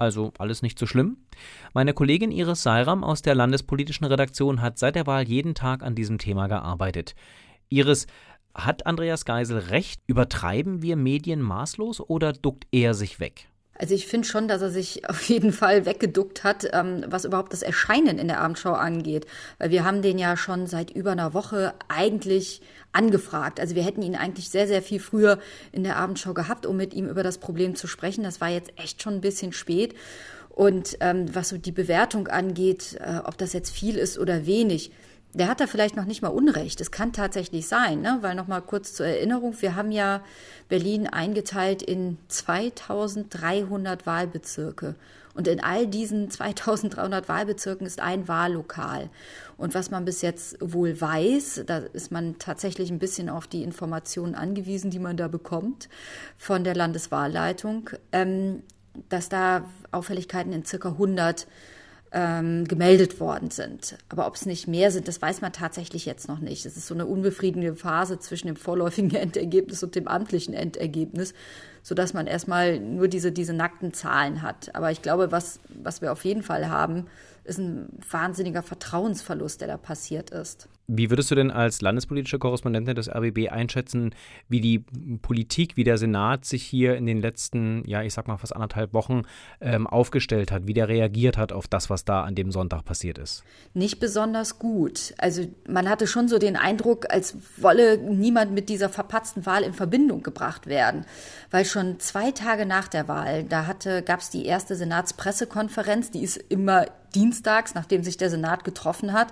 also 0.00 0.32
alles 0.38 0.62
nicht 0.62 0.78
so 0.78 0.86
schlimm? 0.86 1.18
Meine 1.74 1.92
Kollegin 1.92 2.32
Iris 2.32 2.62
Seiram 2.62 3.04
aus 3.04 3.20
der 3.20 3.34
landespolitischen 3.34 4.06
Redaktion 4.06 4.62
hat 4.62 4.78
seit 4.78 4.94
der 4.94 5.06
Wahl 5.06 5.28
jeden 5.28 5.54
Tag 5.54 5.82
an 5.82 5.94
diesem 5.94 6.16
Thema 6.16 6.46
gearbeitet. 6.46 7.14
Iris, 7.68 8.06
hat 8.54 8.86
Andreas 8.86 9.24
Geisel 9.24 9.58
recht? 9.58 10.00
Übertreiben 10.06 10.82
wir 10.82 10.96
Medien 10.96 11.40
maßlos 11.40 12.00
oder 12.00 12.32
duckt 12.32 12.66
er 12.72 12.94
sich 12.94 13.20
weg? 13.20 13.46
Also 13.80 13.94
ich 13.94 14.06
finde 14.06 14.28
schon, 14.28 14.46
dass 14.46 14.60
er 14.60 14.70
sich 14.70 15.02
auf 15.08 15.22
jeden 15.22 15.52
Fall 15.52 15.86
weggeduckt 15.86 16.44
hat, 16.44 16.68
ähm, 16.72 17.04
was 17.08 17.24
überhaupt 17.24 17.52
das 17.52 17.62
Erscheinen 17.62 18.18
in 18.18 18.28
der 18.28 18.40
Abendschau 18.40 18.72
angeht. 18.72 19.26
Weil 19.58 19.70
wir 19.70 19.84
haben 19.84 20.02
den 20.02 20.18
ja 20.18 20.36
schon 20.36 20.66
seit 20.66 20.90
über 20.90 21.12
einer 21.12 21.32
Woche 21.32 21.74
eigentlich 21.88 22.60
angefragt. 22.92 23.58
Also 23.58 23.74
wir 23.74 23.84
hätten 23.84 24.02
ihn 24.02 24.16
eigentlich 24.16 24.50
sehr, 24.50 24.66
sehr 24.66 24.82
viel 24.82 25.00
früher 25.00 25.38
in 25.72 25.82
der 25.82 25.96
Abendschau 25.96 26.34
gehabt, 26.34 26.66
um 26.66 26.76
mit 26.76 26.92
ihm 26.92 27.08
über 27.08 27.22
das 27.22 27.38
Problem 27.38 27.74
zu 27.74 27.86
sprechen. 27.86 28.24
Das 28.24 28.40
war 28.40 28.48
jetzt 28.48 28.72
echt 28.76 29.02
schon 29.02 29.14
ein 29.14 29.20
bisschen 29.22 29.52
spät. 29.52 29.94
Und 30.50 30.98
ähm, 31.00 31.34
was 31.34 31.48
so 31.48 31.56
die 31.56 31.72
Bewertung 31.72 32.28
angeht, 32.28 32.98
äh, 33.00 33.20
ob 33.24 33.38
das 33.38 33.54
jetzt 33.54 33.70
viel 33.70 33.96
ist 33.96 34.18
oder 34.18 34.44
wenig, 34.44 34.90
der 35.32 35.48
hat 35.48 35.60
da 35.60 35.66
vielleicht 35.66 35.96
noch 35.96 36.04
nicht 36.04 36.22
mal 36.22 36.28
Unrecht. 36.28 36.80
Es 36.80 36.90
kann 36.90 37.12
tatsächlich 37.12 37.68
sein, 37.68 38.00
ne? 38.00 38.18
weil 38.20 38.34
noch 38.34 38.48
mal 38.48 38.60
kurz 38.60 38.94
zur 38.94 39.06
Erinnerung, 39.06 39.54
wir 39.60 39.76
haben 39.76 39.92
ja 39.92 40.22
Berlin 40.68 41.06
eingeteilt 41.06 41.82
in 41.82 42.18
2300 42.28 44.06
Wahlbezirke. 44.06 44.96
Und 45.32 45.46
in 45.46 45.60
all 45.60 45.86
diesen 45.86 46.28
2300 46.28 47.28
Wahlbezirken 47.28 47.86
ist 47.86 48.00
ein 48.00 48.26
Wahllokal. 48.26 49.08
Und 49.56 49.74
was 49.74 49.90
man 49.90 50.04
bis 50.04 50.22
jetzt 50.22 50.56
wohl 50.60 51.00
weiß, 51.00 51.62
da 51.66 51.78
ist 51.78 52.10
man 52.10 52.38
tatsächlich 52.38 52.90
ein 52.90 52.98
bisschen 52.98 53.28
auf 53.28 53.46
die 53.46 53.62
Informationen 53.62 54.34
angewiesen, 54.34 54.90
die 54.90 54.98
man 54.98 55.16
da 55.16 55.28
bekommt 55.28 55.88
von 56.36 56.64
der 56.64 56.74
Landeswahlleitung, 56.74 57.90
ähm, 58.10 58.64
dass 59.08 59.28
da 59.28 59.64
Auffälligkeiten 59.92 60.52
in 60.52 60.64
circa 60.64 60.90
100 60.90 61.46
ähm, 62.12 62.66
gemeldet 62.66 63.20
worden 63.20 63.50
sind. 63.50 63.96
Aber 64.08 64.26
ob 64.26 64.34
es 64.34 64.44
nicht 64.44 64.66
mehr 64.66 64.90
sind, 64.90 65.06
das 65.06 65.22
weiß 65.22 65.40
man 65.42 65.52
tatsächlich 65.52 66.06
jetzt 66.06 66.28
noch 66.28 66.40
nicht. 66.40 66.66
Es 66.66 66.76
ist 66.76 66.86
so 66.86 66.94
eine 66.94 67.06
unbefriedigende 67.06 67.76
Phase 67.76 68.18
zwischen 68.18 68.48
dem 68.48 68.56
vorläufigen 68.56 69.14
Endergebnis 69.14 69.82
und 69.82 69.94
dem 69.94 70.08
amtlichen 70.08 70.54
Endergebnis, 70.54 71.34
sodass 71.82 72.12
man 72.12 72.26
erstmal 72.26 72.80
nur 72.80 73.06
diese, 73.06 73.30
diese 73.30 73.52
nackten 73.52 73.92
Zahlen 73.92 74.42
hat. 74.42 74.74
Aber 74.74 74.90
ich 74.90 75.02
glaube, 75.02 75.30
was, 75.30 75.60
was 75.68 76.02
wir 76.02 76.12
auf 76.12 76.24
jeden 76.24 76.42
Fall 76.42 76.68
haben, 76.68 77.06
ist 77.44 77.58
ein 77.58 77.88
wahnsinniger 78.10 78.62
Vertrauensverlust, 78.62 79.60
der 79.60 79.68
da 79.68 79.76
passiert 79.76 80.30
ist. 80.30 80.68
Wie 80.92 81.08
würdest 81.08 81.30
du 81.30 81.36
denn 81.36 81.52
als 81.52 81.82
landespolitische 81.82 82.40
Korrespondentin 82.40 82.96
des 82.96 83.08
RBB 83.08 83.48
einschätzen, 83.50 84.12
wie 84.48 84.60
die 84.60 84.80
Politik, 85.22 85.76
wie 85.76 85.84
der 85.84 85.98
Senat 85.98 86.44
sich 86.44 86.64
hier 86.64 86.96
in 86.96 87.06
den 87.06 87.20
letzten, 87.20 87.84
ja, 87.86 88.02
ich 88.02 88.12
sag 88.12 88.26
mal 88.26 88.38
fast 88.38 88.56
anderthalb 88.56 88.92
Wochen 88.92 89.22
ähm, 89.60 89.86
aufgestellt 89.86 90.50
hat, 90.50 90.66
wie 90.66 90.74
der 90.74 90.88
reagiert 90.88 91.38
hat 91.38 91.52
auf 91.52 91.68
das, 91.68 91.90
was 91.90 92.04
da 92.04 92.24
an 92.24 92.34
dem 92.34 92.50
Sonntag 92.50 92.84
passiert 92.84 93.18
ist? 93.18 93.44
Nicht 93.72 94.00
besonders 94.00 94.58
gut. 94.58 95.14
Also 95.18 95.46
man 95.68 95.88
hatte 95.88 96.08
schon 96.08 96.26
so 96.26 96.38
den 96.38 96.56
Eindruck, 96.56 97.06
als 97.08 97.36
wolle 97.56 97.98
niemand 97.98 98.50
mit 98.50 98.68
dieser 98.68 98.88
verpatzten 98.88 99.46
Wahl 99.46 99.62
in 99.62 99.74
Verbindung 99.74 100.24
gebracht 100.24 100.66
werden. 100.66 101.06
Weil 101.52 101.66
schon 101.66 102.00
zwei 102.00 102.32
Tage 102.32 102.66
nach 102.66 102.88
der 102.88 103.06
Wahl, 103.06 103.44
da 103.44 103.74
gab 104.04 104.20
es 104.20 104.30
die 104.30 104.44
erste 104.44 104.74
Senatspressekonferenz, 104.74 106.10
die 106.10 106.24
ist 106.24 106.36
immer 106.36 106.86
dienstags, 107.14 107.74
nachdem 107.74 108.02
sich 108.02 108.16
der 108.16 108.30
Senat 108.30 108.64
getroffen 108.64 109.12
hat, 109.12 109.28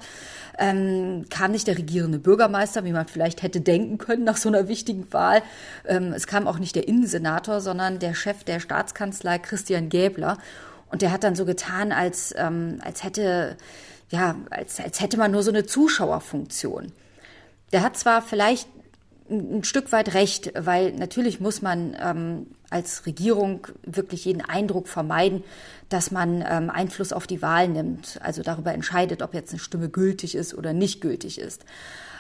ähm, 0.59 1.27
kam 1.31 1.53
nicht 1.53 1.67
der 1.67 1.79
regierende 1.79 2.19
Bürgermeister, 2.19 2.85
wie 2.85 2.93
man 2.93 3.07
vielleicht 3.07 3.43
hätte 3.43 3.61
denken 3.61 3.99
können 3.99 4.25
nach 4.25 4.37
so 4.37 4.49
einer 4.49 4.69
wichtigen 4.69 5.13
Wahl. 5.13 5.43
Ähm, 5.87 6.13
es 6.13 6.27
kam 6.27 6.47
auch 6.47 6.59
nicht 6.59 6.75
der 6.75 6.89
Innensenator, 6.89 7.61
sondern 7.61 7.99
der 7.99 8.15
Chef 8.15 8.45
der 8.45 8.61
Staatskanzlei 8.61 9.39
Christian 9.39 9.89
Gäbler. 9.89 10.39
Und 10.91 11.03
der 11.03 11.13
hat 11.13 11.25
dann 11.25 11.37
so 11.37 11.45
getan, 11.45 11.93
als, 11.93 12.35
ähm, 12.37 12.81
als 12.83 13.05
hätte, 13.05 13.57
ja, 14.11 14.37
als, 14.51 14.81
als 14.81 15.01
hätte 15.01 15.19
man 15.19 15.31
nur 15.31 15.43
so 15.43 15.51
eine 15.51 15.67
Zuschauerfunktion. 15.67 16.93
Der 17.73 17.83
hat 17.83 17.97
zwar 17.97 18.23
vielleicht 18.23 18.69
ein 19.31 19.65
Stück 19.65 19.93
weit 19.93 20.15
recht, 20.15 20.53
weil 20.57 20.93
natürlich 20.93 21.41
muss 21.41 21.63
man 21.63 21.97
ähm, 22.01 22.47
als 22.71 23.07
Regierung 23.07 23.67
wirklich 23.85 24.25
jeden 24.25 24.43
Eindruck 24.43 24.89
vermeiden, 24.89 25.45
dass 25.89 26.11
man 26.11 26.45
ähm, 26.49 26.71
Einfluss 26.71 27.13
auf 27.13 27.27
die 27.27 27.43
Wahl 27.43 27.69
nimmt, 27.69 28.19
also 28.23 28.43
darüber 28.43 28.73
entscheidet, 28.73 29.23
ob 29.23 29.35
jetzt 29.35 29.51
eine 29.51 29.59
Stimme 29.59 29.89
gültig 29.89 30.35
ist 30.35 30.55
oder 30.55 30.73
nicht 30.73 31.01
gültig 31.01 31.39
ist. 31.39 31.65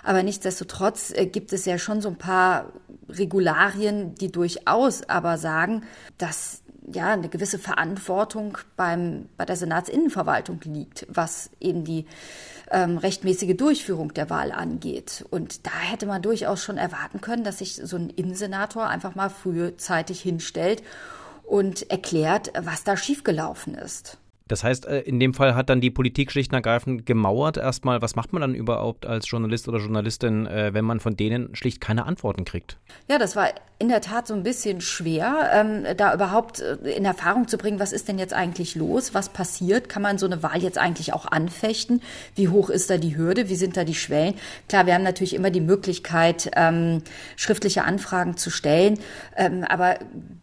Aber 0.02 0.22
nichtsdestotrotz 0.22 1.12
äh, 1.14 1.26
gibt 1.26 1.52
es 1.52 1.64
ja 1.64 1.78
schon 1.78 2.00
so 2.00 2.08
ein 2.08 2.16
paar 2.16 2.72
Regularien, 3.08 4.14
die 4.14 4.30
durchaus 4.30 5.08
aber 5.08 5.38
sagen, 5.38 5.82
dass 6.18 6.62
ja 6.92 7.12
eine 7.12 7.28
gewisse 7.28 7.58
Verantwortung 7.58 8.58
beim, 8.76 9.28
bei 9.36 9.44
der 9.44 9.56
Senatsinnenverwaltung 9.56 10.60
liegt, 10.64 11.06
was 11.10 11.50
eben 11.60 11.84
die 11.84 12.06
ähm, 12.70 12.98
rechtmäßige 12.98 13.56
Durchführung 13.56 14.14
der 14.14 14.30
Wahl 14.30 14.52
angeht. 14.52 15.24
Und 15.30 15.66
da 15.66 15.72
hätte 15.80 16.06
man 16.06 16.22
durchaus 16.22 16.62
schon 16.62 16.76
erwarten 16.76 17.20
können, 17.20 17.44
dass 17.44 17.58
sich 17.58 17.74
so 17.74 17.96
ein 17.96 18.10
Innensenator 18.10 18.86
einfach 18.86 19.14
mal 19.14 19.30
frühzeitig 19.30 20.20
hinstellt 20.20 20.82
und 21.44 21.90
erklärt, 21.90 22.52
was 22.58 22.84
da 22.84 22.96
schiefgelaufen 22.96 23.74
ist. 23.74 24.18
Das 24.48 24.64
heißt, 24.64 24.86
äh, 24.86 25.00
in 25.00 25.20
dem 25.20 25.34
Fall 25.34 25.54
hat 25.54 25.68
dann 25.70 25.80
die 25.80 25.90
Politik 25.90 26.32
schlicht 26.32 26.50
und 26.52 26.56
ergreifend 26.56 27.06
gemauert 27.06 27.56
erstmal, 27.56 28.02
was 28.02 28.16
macht 28.16 28.32
man 28.32 28.40
dann 28.40 28.54
überhaupt 28.54 29.06
als 29.06 29.30
Journalist 29.30 29.68
oder 29.68 29.78
Journalistin, 29.78 30.46
äh, 30.46 30.74
wenn 30.74 30.84
man 30.84 31.00
von 31.00 31.16
denen 31.16 31.54
schlicht 31.54 31.80
keine 31.80 32.06
Antworten 32.06 32.44
kriegt? 32.44 32.78
Ja, 33.08 33.18
das 33.18 33.36
war 33.36 33.48
in 33.80 33.88
der 33.88 34.00
Tat 34.00 34.26
so 34.26 34.34
ein 34.34 34.42
bisschen 34.42 34.80
schwer, 34.80 35.50
ähm, 35.52 35.84
da 35.96 36.12
überhaupt 36.12 36.60
äh, 36.60 36.74
in 36.90 37.04
Erfahrung 37.04 37.46
zu 37.46 37.58
bringen, 37.58 37.78
was 37.78 37.92
ist 37.92 38.08
denn 38.08 38.18
jetzt 38.18 38.34
eigentlich 38.34 38.74
los, 38.74 39.14
was 39.14 39.28
passiert, 39.28 39.88
kann 39.88 40.02
man 40.02 40.18
so 40.18 40.26
eine 40.26 40.42
Wahl 40.42 40.60
jetzt 40.60 40.78
eigentlich 40.78 41.12
auch 41.12 41.26
anfechten, 41.26 42.02
wie 42.34 42.48
hoch 42.48 42.70
ist 42.70 42.90
da 42.90 42.96
die 42.96 43.16
Hürde, 43.16 43.48
wie 43.48 43.54
sind 43.54 43.76
da 43.76 43.84
die 43.84 43.94
Schwellen. 43.94 44.34
Klar, 44.68 44.86
wir 44.86 44.94
haben 44.94 45.04
natürlich 45.04 45.34
immer 45.34 45.50
die 45.50 45.60
Möglichkeit, 45.60 46.50
ähm, 46.56 47.02
schriftliche 47.36 47.84
Anfragen 47.84 48.36
zu 48.36 48.50
stellen, 48.50 48.98
ähm, 49.36 49.64
aber 49.68 49.96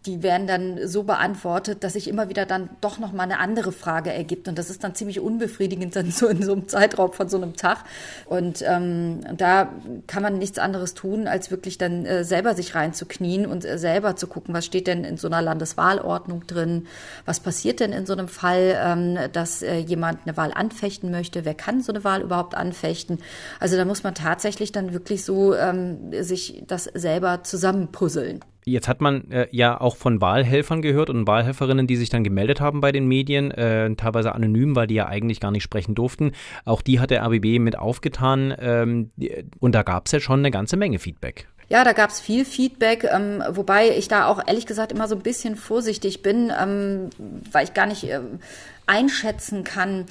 die 0.06 0.24
werden 0.24 0.48
dann 0.48 0.88
so 0.88 1.04
beantwortet, 1.04 1.84
dass 1.84 1.96
ich 1.96 2.08
immer 2.08 2.30
wieder 2.30 2.46
dann 2.46 2.70
doch 2.80 3.00
noch 3.00 3.12
mal 3.12 3.24
eine 3.24 3.40
andere 3.40 3.74
Frage 3.74 3.95
Tage 3.96 4.12
ergibt. 4.12 4.48
Und 4.48 4.58
das 4.58 4.70
ist 4.70 4.84
dann 4.84 4.94
ziemlich 4.94 5.20
unbefriedigend 5.20 5.96
dann 5.96 6.12
so 6.12 6.28
in 6.28 6.44
so 6.44 6.52
einem 6.52 6.68
Zeitraum 6.68 7.14
von 7.14 7.30
so 7.30 7.38
einem 7.38 7.56
Tag. 7.56 7.80
Und 8.26 8.64
ähm, 8.68 9.22
da 9.38 9.72
kann 10.08 10.22
man 10.22 10.38
nichts 10.38 10.60
anderes 10.60 10.94
tun, 10.94 11.28
als 11.28 11.50
wirklich 11.52 11.78
dann 11.78 12.06
äh, 12.06 12.24
selber 12.24 12.56
sich 12.56 12.76
reinzuknien 12.76 13.46
und 13.46 13.64
äh, 13.64 13.78
selber 13.78 14.16
zu 14.16 14.28
gucken, 14.28 14.54
was 14.54 14.66
steht 14.66 14.88
denn 14.88 15.04
in 15.04 15.18
so 15.18 15.28
einer 15.28 15.42
Landeswahlordnung 15.42 16.46
drin, 16.48 16.88
was 17.26 17.40
passiert 17.40 17.80
denn 17.80 17.94
in 17.94 18.06
so 18.06 18.14
einem 18.14 18.28
Fall, 18.28 18.78
ähm, 18.78 19.18
dass 19.32 19.62
äh, 19.62 19.78
jemand 19.78 20.20
eine 20.26 20.36
Wahl 20.36 20.52
anfechten 20.54 21.12
möchte, 21.12 21.46
wer 21.46 21.56
kann 21.56 21.82
so 21.82 21.94
eine 21.94 22.04
Wahl 22.04 22.22
überhaupt 22.22 22.56
anfechten. 22.56 23.20
Also 23.60 23.78
da 23.78 23.86
muss 23.86 24.04
man 24.04 24.16
tatsächlich 24.16 24.72
dann 24.72 24.94
wirklich 24.94 25.24
so 25.24 25.56
ähm, 25.56 26.12
sich 26.22 26.64
das 26.68 26.86
selber 26.86 27.44
zusammenpuzzeln. 27.44 28.42
Jetzt 28.68 28.88
hat 28.88 29.00
man 29.00 29.30
äh, 29.30 29.48
ja 29.52 29.80
auch 29.80 29.96
von 29.96 30.22
Wahlhelfern 30.22 30.82
gehört 30.82 31.12
und 31.12 31.28
Wahlhelferinnen, 31.28 31.86
die 31.86 31.96
sich 31.96 32.10
dann 32.10 32.24
gemeldet 32.24 32.62
haben 32.62 32.82
bei 32.82 32.92
den 32.92 33.08
Medien, 33.08 33.52
äh, 33.52 33.94
teilweise 33.96 34.34
anonym, 34.34 34.76
weil 34.76 34.88
die 34.88 34.96
ja 34.96 35.06
eigentlich 35.06 35.40
gar 35.40 35.52
nicht 35.52 35.62
sprechen 35.62 35.94
durften. 35.94 36.32
Auch 36.66 36.82
die 36.82 37.00
hat 37.00 37.12
der 37.12 37.24
RBB 37.24 37.60
mit 37.60 37.78
aufgetan 37.78 38.56
ähm, 38.60 39.12
und 39.60 39.76
da 39.76 39.84
gab 39.84 40.08
es 40.08 40.14
ja 40.14 40.20
schon 40.20 40.40
eine 40.40 40.50
ganze 40.50 40.78
Menge 40.78 40.98
Feedback. 40.98 41.48
Ja, 41.70 41.84
da 41.84 41.94
gab 41.94 42.10
es 42.10 42.20
viel 42.20 42.44
Feedback, 42.44 43.04
ähm, 43.04 43.44
wobei 43.52 43.96
ich 43.96 44.08
da 44.08 44.28
auch 44.28 44.42
ehrlich 44.46 44.66
gesagt 44.66 44.92
immer 44.92 45.08
so 45.08 45.16
ein 45.16 45.22
bisschen 45.22 45.56
vorsichtig 45.56 46.24
bin, 46.24 46.52
ähm, 46.60 47.10
weil 47.52 47.66
ich 47.66 47.74
gar 47.76 47.86
nicht 47.86 48.04
äh, 48.06 48.20
einschätzen 48.88 49.64
kann, 49.64 50.06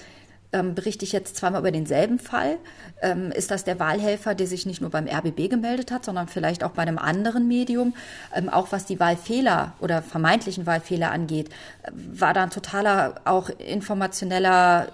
ähm, 0.55 0.75
berichte 0.75 1.05
ich 1.05 1.13
jetzt 1.13 1.37
zweimal 1.37 1.61
über 1.61 1.73
denselben 1.73 2.19
Fall. 2.19 2.59
Ähm, 3.03 3.33
ist 3.33 3.51
das 3.51 3.65
der 3.65 3.81
Wahlhelfer, 3.81 4.35
der 4.35 4.47
sich 4.47 4.65
nicht 4.65 4.81
nur 4.81 4.91
beim 4.91 5.09
RBB 5.09 5.51
gemeldet 5.51 5.91
hat, 5.91 6.05
sondern 6.05 6.29
vielleicht 6.29 6.63
auch 6.63 6.71
bei 6.71 6.83
einem 6.83 6.99
anderen 6.99 7.49
Medium? 7.49 7.95
Ähm, 8.35 8.49
auch 8.49 8.71
was 8.71 8.87
die 8.87 9.01
Wahlfehler 9.01 9.73
oder 9.81 10.01
vermeintlichen 10.01 10.65
Wahlfehler 10.65 11.11
angeht, 11.11 11.49
äh, 11.83 11.91
war 11.93 12.33
da 12.33 12.45
ein 12.45 12.51
totaler 12.51 13.17
auch 13.25 13.51
informationeller 13.51 14.89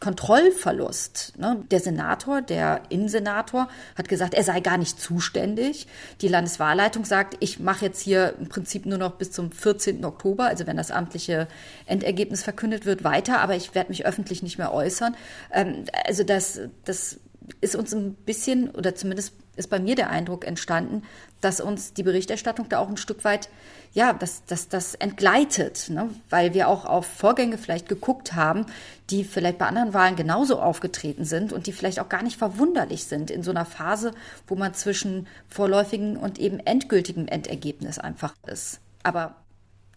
Kontrollverlust. 0.00 1.34
Ne? 1.38 1.62
Der 1.70 1.78
Senator, 1.78 2.40
der 2.40 2.82
Innensenator, 2.88 3.68
hat 3.96 4.08
gesagt, 4.08 4.34
er 4.34 4.42
sei 4.42 4.60
gar 4.60 4.78
nicht 4.78 4.98
zuständig. 4.98 5.86
Die 6.22 6.28
Landeswahlleitung 6.28 7.04
sagt, 7.04 7.36
ich 7.40 7.60
mache 7.60 7.84
jetzt 7.84 8.00
hier 8.00 8.34
im 8.40 8.48
Prinzip 8.48 8.86
nur 8.86 8.98
noch 8.98 9.12
bis 9.12 9.30
zum 9.30 9.52
14. 9.52 10.04
Oktober, 10.04 10.46
also 10.46 10.66
wenn 10.66 10.78
das 10.78 10.90
amtliche 10.90 11.48
Endergebnis 11.86 12.42
verkündet 12.42 12.86
wird, 12.86 13.04
weiter, 13.04 13.40
aber 13.40 13.56
ich 13.56 13.74
werde 13.74 13.90
mich 13.90 14.06
öffentlich 14.06 14.42
nicht 14.42 14.56
mehr 14.56 14.72
äußern. 14.72 15.14
Ähm, 15.52 15.84
also 16.06 16.24
das, 16.24 16.60
das 16.84 17.18
ist 17.60 17.76
uns 17.76 17.92
ein 17.92 18.14
bisschen, 18.14 18.70
oder 18.70 18.94
zumindest 18.94 19.34
ist 19.56 19.68
bei 19.68 19.78
mir 19.78 19.94
der 19.94 20.10
Eindruck 20.10 20.46
entstanden, 20.46 21.02
dass 21.40 21.60
uns 21.60 21.92
die 21.92 22.02
Berichterstattung 22.02 22.68
da 22.68 22.78
auch 22.78 22.88
ein 22.88 22.96
Stück 22.96 23.24
weit 23.24 23.48
ja, 23.92 24.12
dass 24.12 24.44
das, 24.44 24.68
das 24.68 24.94
entgleitet, 24.94 25.90
ne? 25.90 26.10
weil 26.28 26.54
wir 26.54 26.68
auch 26.68 26.84
auf 26.84 27.06
Vorgänge 27.06 27.58
vielleicht 27.58 27.88
geguckt 27.88 28.34
haben, 28.34 28.66
die 29.10 29.24
vielleicht 29.24 29.58
bei 29.58 29.66
anderen 29.66 29.94
Wahlen 29.94 30.14
genauso 30.14 30.60
aufgetreten 30.60 31.24
sind 31.24 31.52
und 31.52 31.66
die 31.66 31.72
vielleicht 31.72 31.98
auch 31.98 32.08
gar 32.08 32.22
nicht 32.22 32.36
verwunderlich 32.36 33.04
sind 33.04 33.30
in 33.30 33.42
so 33.42 33.50
einer 33.50 33.64
Phase, 33.64 34.12
wo 34.46 34.54
man 34.54 34.74
zwischen 34.74 35.26
vorläufigen 35.48 36.16
und 36.16 36.38
eben 36.38 36.60
endgültigem 36.60 37.26
Endergebnis 37.26 37.98
einfach 37.98 38.34
ist. 38.46 38.78
Aber 39.02 39.34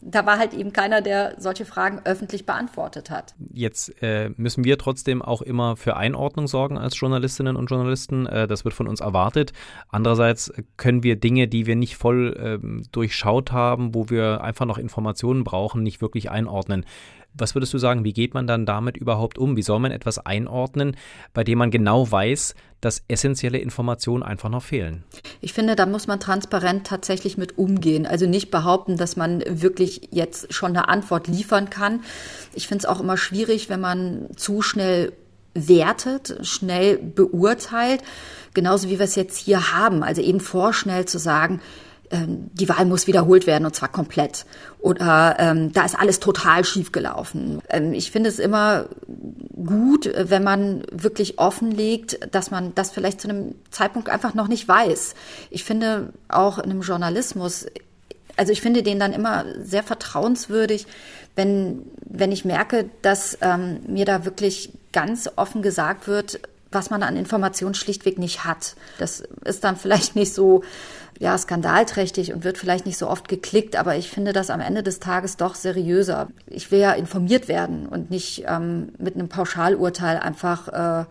da 0.05 0.25
war 0.25 0.37
halt 0.37 0.53
eben 0.53 0.73
keiner, 0.73 1.01
der 1.01 1.35
solche 1.37 1.65
Fragen 1.65 2.01
öffentlich 2.03 2.45
beantwortet 2.45 3.09
hat. 3.09 3.35
Jetzt 3.51 4.01
äh, 4.01 4.29
müssen 4.37 4.63
wir 4.63 4.77
trotzdem 4.77 5.21
auch 5.21 5.41
immer 5.41 5.75
für 5.75 5.95
Einordnung 5.95 6.47
sorgen 6.47 6.77
als 6.77 6.99
Journalistinnen 6.99 7.55
und 7.55 7.69
Journalisten. 7.69 8.25
Äh, 8.25 8.47
das 8.47 8.65
wird 8.65 8.73
von 8.73 8.87
uns 8.87 8.99
erwartet. 8.99 9.53
Andererseits 9.89 10.51
können 10.77 11.03
wir 11.03 11.15
Dinge, 11.15 11.47
die 11.47 11.65
wir 11.65 11.75
nicht 11.75 11.95
voll 11.95 12.33
äh, 12.63 12.83
durchschaut 12.91 13.51
haben, 13.51 13.93
wo 13.95 14.09
wir 14.09 14.43
einfach 14.43 14.65
noch 14.65 14.77
Informationen 14.77 15.43
brauchen, 15.43 15.83
nicht 15.83 16.01
wirklich 16.01 16.29
einordnen. 16.29 16.85
Was 17.35 17.55
würdest 17.55 17.73
du 17.73 17.77
sagen, 17.77 18.03
wie 18.03 18.13
geht 18.13 18.33
man 18.33 18.47
dann 18.47 18.65
damit 18.65 18.97
überhaupt 18.97 19.37
um? 19.37 19.57
Wie 19.57 19.63
soll 19.63 19.79
man 19.79 19.91
etwas 19.91 20.19
einordnen, 20.19 20.95
bei 21.33 21.43
dem 21.43 21.57
man 21.57 21.71
genau 21.71 22.09
weiß, 22.09 22.55
dass 22.79 23.03
essentielle 23.07 23.57
Informationen 23.57 24.23
einfach 24.23 24.49
noch 24.49 24.63
fehlen? 24.63 25.03
Ich 25.41 25.53
finde, 25.53 25.75
da 25.75 25.85
muss 25.85 26.05
man 26.07 26.19
transparent 26.19 26.85
tatsächlich 26.85 27.37
mit 27.37 27.57
umgehen. 27.57 28.05
Also 28.05 28.27
nicht 28.27 28.51
behaupten, 28.51 28.97
dass 28.97 29.15
man 29.15 29.43
wirklich 29.47 30.09
jetzt 30.11 30.53
schon 30.53 30.71
eine 30.71 30.89
Antwort 30.89 31.27
liefern 31.27 31.69
kann. 31.69 32.01
Ich 32.53 32.67
finde 32.67 32.83
es 32.83 32.85
auch 32.85 32.99
immer 32.99 33.17
schwierig, 33.17 33.69
wenn 33.69 33.81
man 33.81 34.27
zu 34.35 34.61
schnell 34.61 35.13
wertet, 35.55 36.37
schnell 36.41 36.97
beurteilt, 36.97 38.01
genauso 38.53 38.89
wie 38.89 38.99
wir 38.99 39.05
es 39.05 39.15
jetzt 39.15 39.37
hier 39.37 39.73
haben. 39.73 40.03
Also 40.03 40.21
eben 40.21 40.39
vorschnell 40.39 41.05
zu 41.05 41.19
sagen, 41.19 41.61
ähm, 42.13 42.51
die 42.53 42.69
Wahl 42.69 42.85
muss 42.85 43.07
wiederholt 43.07 43.47
werden 43.47 43.65
und 43.65 43.75
zwar 43.75 43.89
komplett. 43.89 44.45
Oder 44.79 45.35
ähm, 45.39 45.73
da 45.73 45.83
ist 45.83 45.99
alles 45.99 46.19
total 46.19 46.63
schief 46.63 46.91
gelaufen. 46.91 47.61
Ähm, 47.69 47.93
ich 47.93 48.11
finde 48.11 48.29
es 48.29 48.39
immer 48.39 48.85
gut, 49.65 50.09
wenn 50.15 50.43
man 50.43 50.83
wirklich 50.91 51.39
offenlegt, 51.39 52.19
dass 52.31 52.51
man 52.51 52.75
das 52.75 52.91
vielleicht 52.91 53.19
zu 53.19 53.29
einem 53.29 53.55
Zeitpunkt 53.71 54.09
einfach 54.09 54.35
noch 54.35 54.47
nicht 54.47 54.67
weiß. 54.67 55.15
Ich 55.49 55.63
finde 55.63 56.13
auch 56.27 56.59
in 56.59 56.69
einem 56.69 56.81
Journalismus, 56.81 57.65
also 58.37 58.51
ich 58.51 58.61
finde 58.61 58.83
den 58.83 58.99
dann 58.99 59.13
immer 59.13 59.45
sehr 59.59 59.83
vertrauenswürdig, 59.83 60.85
wenn, 61.35 61.81
wenn 62.05 62.31
ich 62.31 62.45
merke, 62.45 62.89
dass 63.01 63.39
ähm, 63.41 63.79
mir 63.87 64.05
da 64.05 64.23
wirklich 64.23 64.71
ganz 64.91 65.29
offen 65.35 65.63
gesagt 65.63 66.07
wird, 66.07 66.39
was 66.71 66.89
man 66.89 67.03
an 67.03 67.15
Informationen 67.15 67.75
schlichtweg 67.75 68.17
nicht 68.17 68.45
hat. 68.45 68.75
Das 68.97 69.23
ist 69.45 69.63
dann 69.63 69.77
vielleicht 69.77 70.15
nicht 70.15 70.33
so 70.33 70.63
ja, 71.19 71.37
skandalträchtig 71.37 72.33
und 72.33 72.43
wird 72.43 72.57
vielleicht 72.57 72.85
nicht 72.85 72.97
so 72.97 73.07
oft 73.09 73.27
geklickt, 73.27 73.75
aber 73.75 73.95
ich 73.95 74.09
finde 74.09 74.33
das 74.33 74.49
am 74.49 74.59
Ende 74.59 74.83
des 74.83 74.99
Tages 74.99 75.37
doch 75.37 75.55
seriöser. 75.55 76.29
Ich 76.47 76.71
will 76.71 76.79
ja 76.79 76.91
informiert 76.91 77.47
werden 77.47 77.87
und 77.87 78.09
nicht 78.09 78.43
ähm, 78.47 78.89
mit 78.97 79.15
einem 79.15 79.29
Pauschalurteil 79.29 80.17
einfach 80.17 80.67
äh, 80.67 81.05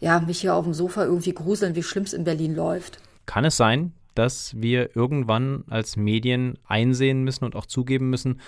ja, 0.00 0.20
mich 0.20 0.40
hier 0.40 0.54
auf 0.54 0.64
dem 0.64 0.74
Sofa 0.74 1.04
irgendwie 1.04 1.32
gruseln, 1.32 1.76
wie 1.76 1.82
schlimm 1.82 2.04
es 2.04 2.12
in 2.12 2.24
Berlin 2.24 2.54
läuft. 2.54 2.98
Kann 3.26 3.44
es 3.44 3.56
sein, 3.56 3.92
dass 4.14 4.54
wir 4.60 4.96
irgendwann 4.96 5.64
als 5.70 5.96
Medien 5.96 6.58
einsehen 6.66 7.22
müssen 7.22 7.44
und 7.44 7.56
auch 7.56 7.66
zugeben 7.66 8.10
müssen, 8.10 8.40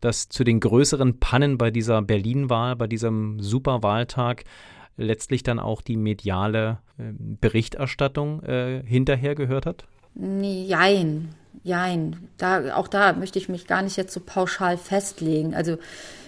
dass 0.00 0.28
zu 0.28 0.44
den 0.44 0.60
größeren 0.60 1.18
Pannen 1.18 1.58
bei 1.58 1.70
dieser 1.70 2.02
Berlin-Wahl, 2.02 2.76
bei 2.76 2.86
diesem 2.86 3.40
Superwahltag 3.40 4.44
letztlich 4.96 5.42
dann 5.42 5.58
auch 5.58 5.80
die 5.80 5.96
mediale 5.96 6.78
äh, 6.98 7.12
Berichterstattung 7.16 8.42
äh, 8.42 8.82
hinterher 8.84 9.34
gehört 9.34 9.66
hat? 9.66 9.86
Jein, 10.14 11.34
jein. 11.64 12.28
Da, 12.38 12.74
auch 12.74 12.88
da 12.88 13.12
möchte 13.12 13.38
ich 13.38 13.48
mich 13.48 13.66
gar 13.66 13.82
nicht 13.82 13.96
jetzt 13.96 14.12
so 14.12 14.20
pauschal 14.20 14.76
festlegen. 14.76 15.54
Also 15.54 15.78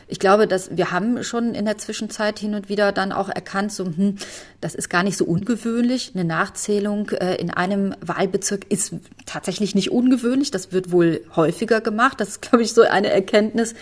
ich 0.07 0.18
glaube, 0.18 0.47
dass 0.47 0.77
wir 0.77 0.90
haben 0.90 1.23
schon 1.25 1.55
in 1.55 1.64
der 1.64 1.79
Zwischenzeit 1.79 2.38
hin 2.38 2.55
und 2.55 2.68
wieder 2.68 2.92
dann 2.92 3.12
auch 3.12 3.29
erkannt, 3.29 3.73
so, 3.73 3.85
hm, 3.87 4.16
das 4.61 4.75
ist 4.75 4.90
gar 4.90 5.03
nicht 5.03 5.16
so 5.16 5.25
ungewöhnlich. 5.25 6.12
Eine 6.14 6.25
Nachzählung 6.25 7.11
äh, 7.11 7.37
in 7.37 7.51
einem 7.51 7.94
Wahlbezirk 8.01 8.70
ist 8.70 8.94
tatsächlich 9.27 9.75
nicht 9.75 9.90
ungewöhnlich. 9.90 10.51
Das 10.51 10.73
wird 10.73 10.92
wohl 10.92 11.23
häufiger 11.35 11.81
gemacht. 11.81 12.20
Das 12.20 12.29
ist, 12.29 12.42
glaube 12.42 12.62
ich, 12.62 12.75
so 12.75 12.83
eine 12.83 13.11
Erkenntnis. 13.11 13.75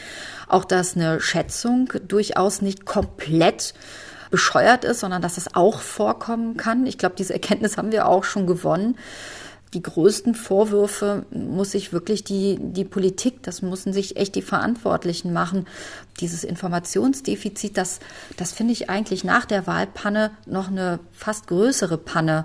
Auch, 0.49 0.65
dass 0.65 0.97
eine 0.97 1.21
Schätzung 1.21 1.93
durchaus 2.07 2.63
nicht 2.63 2.87
komplett 2.87 3.75
bescheuert 4.31 4.85
ist, 4.85 5.01
sondern 5.01 5.23
dass 5.23 5.37
es 5.37 5.55
auch 5.55 5.81
vorkommen 5.81 6.57
kann. 6.57 6.87
Ich 6.87 6.99
glaube, 6.99 7.17
diese 7.19 7.35
Erkenntnis 7.35 7.77
haben 7.77 7.93
wir 7.93 8.07
auch 8.07 8.25
schon 8.25 8.47
gewonnen 8.47 8.97
die 9.75 9.83
größten 9.83 10.35
Vorwürfe 10.35 11.25
muss 11.31 11.73
sich 11.73 11.93
wirklich 11.93 12.25
die, 12.25 12.59
die 12.61 12.85
Politik, 12.85 13.43
das 13.43 13.63
müssen 13.63 13.93
sich 13.93 14.17
echt 14.17 14.35
die 14.35 14.43
Verantwortlichen 14.43 15.33
machen. 15.33 15.67
Dieses 16.21 16.45
Informationsdefizit, 16.45 17.79
das, 17.79 18.01
das 18.37 18.53
finde 18.53 18.75
ich 18.75 18.91
eigentlich 18.91 19.25
nach 19.25 19.47
der 19.47 19.67
Wahlpanne 19.67 20.33
noch 20.47 20.69
eine 20.69 21.01
fast 21.13 21.47
größere 21.47 21.97
Panne 21.97 22.45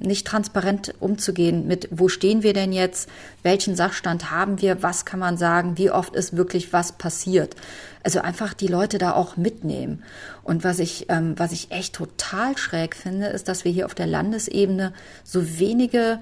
nicht 0.00 0.26
transparent 0.26 0.94
umzugehen 1.00 1.66
mit, 1.66 1.88
wo 1.90 2.08
stehen 2.08 2.42
wir 2.42 2.52
denn 2.52 2.72
jetzt, 2.72 3.08
welchen 3.42 3.74
Sachstand 3.74 4.30
haben 4.30 4.60
wir, 4.60 4.82
was 4.82 5.04
kann 5.04 5.18
man 5.18 5.36
sagen, 5.36 5.76
wie 5.76 5.90
oft 5.90 6.14
ist 6.14 6.36
wirklich 6.36 6.72
was 6.72 6.92
passiert. 6.92 7.56
Also 8.04 8.20
einfach 8.20 8.54
die 8.54 8.68
Leute 8.68 8.98
da 8.98 9.14
auch 9.14 9.36
mitnehmen. 9.36 10.04
Und 10.44 10.62
was 10.62 10.78
ich, 10.78 11.06
ähm, 11.08 11.34
was 11.36 11.52
ich 11.52 11.72
echt 11.72 11.96
total 11.96 12.56
schräg 12.56 12.94
finde, 12.94 13.26
ist, 13.26 13.48
dass 13.48 13.64
wir 13.64 13.72
hier 13.72 13.86
auf 13.86 13.94
der 13.94 14.06
Landesebene 14.06 14.92
so 15.24 15.58
wenige 15.58 16.20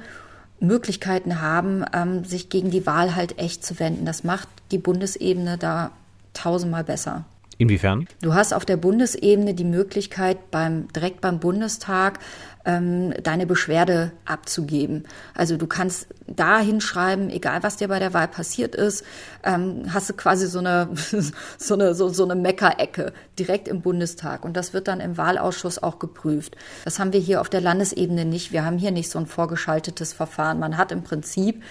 Möglichkeiten 0.61 1.41
haben, 1.41 1.85
ähm, 1.93 2.25
sich 2.25 2.49
gegen 2.49 2.71
die 2.71 2.87
Wahl 2.87 3.15
halt 3.15 3.39
echt 3.39 3.65
zu 3.65 3.79
wenden. 3.79 4.05
Das 4.07 4.25
macht 4.25 4.49
die 4.71 4.79
Bundesebene 4.79 5.59
da 5.59 5.91
tausendmal 6.33 6.85
besser. 6.85 7.25
Inwiefern? 7.59 8.07
Du 8.21 8.35
hast 8.35 8.53
auf 8.53 8.67
der 8.67 8.77
Bundesebene 8.77 9.55
die 9.55 9.65
Möglichkeit, 9.65 10.51
beim, 10.51 10.89
direkt 10.89 11.23
beim 11.23 11.41
Bundestag 11.41 12.19
ähm, 12.67 13.15
deine 13.23 13.47
Beschwerde 13.47 14.11
abzugeben. 14.25 15.05
Also 15.35 15.57
du 15.57 15.67
kannst 15.67 16.09
da 16.27 16.59
hinschreiben, 16.59 17.31
egal 17.31 17.63
was 17.63 17.77
dir 17.77 17.89
bei 17.89 18.01
der 18.01 18.13
Wahl 18.13 18.27
passiert 18.27 18.75
ist, 18.75 19.05
ähm, 19.45 19.85
hast 19.95 20.11
du 20.11 20.15
quasi 20.15 20.49
so 20.49 20.59
eine, 20.59 20.89
so 21.59 21.75
eine, 21.75 21.95
so, 21.95 22.09
so 22.09 22.25
eine 22.25 22.35
Meckerecke 22.35 23.13
direkt 23.39 23.69
im 23.69 23.83
Bundestag. 23.83 24.45
Und 24.45 24.57
das 24.57 24.75
wird 24.75 24.89
dann 24.89 25.01
im 25.01 25.17
Wahlausschuss 25.17 25.81
auch 25.81 26.01
geprüft. 26.01 26.57
Das 26.85 26.99
haben 26.99 27.13
wir 27.13 27.21
hier 27.21 27.41
auf 27.41 27.49
der 27.49 27.61
Landesebene 27.61 28.25
nicht. 28.25 28.53
Wir 28.53 28.65
haben 28.65 28.79
hier 28.79 28.91
nicht 28.91 29.11
so 29.11 29.21
ein 29.21 29.27
vorgeschaltetes 29.27 30.13
Verfahren. 30.13 30.59
Man 30.59 30.77
hat 30.77 30.91
im 30.91 31.05
Prinzip, 31.05 31.63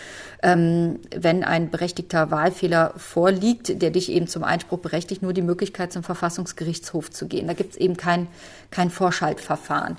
ähm, 0.41 0.99
wenn 1.13 1.43
ein 1.43 1.69
berechtigter 1.69 2.31
Wahlfehler 2.31 2.93
vorliegt, 2.95 3.81
der 3.81 3.91
dich 3.91 4.09
eben 4.09 4.27
zum 4.27 4.45
Einspruch 4.45 4.79
berechtigt, 4.79 5.21
nur 5.21 5.33
die 5.33 5.41
Möglichkeit, 5.41 5.91
zum 5.91 6.03
Verfassungsgerichtshof 6.03 7.11
zu 7.11 7.27
gehen. 7.27 7.47
Da 7.47 7.53
gibt 7.53 7.73
es 7.73 7.77
eben 7.77 7.97
kein, 7.97 8.27
kein 8.71 8.89
Vorschaltverfahren. 8.89 9.97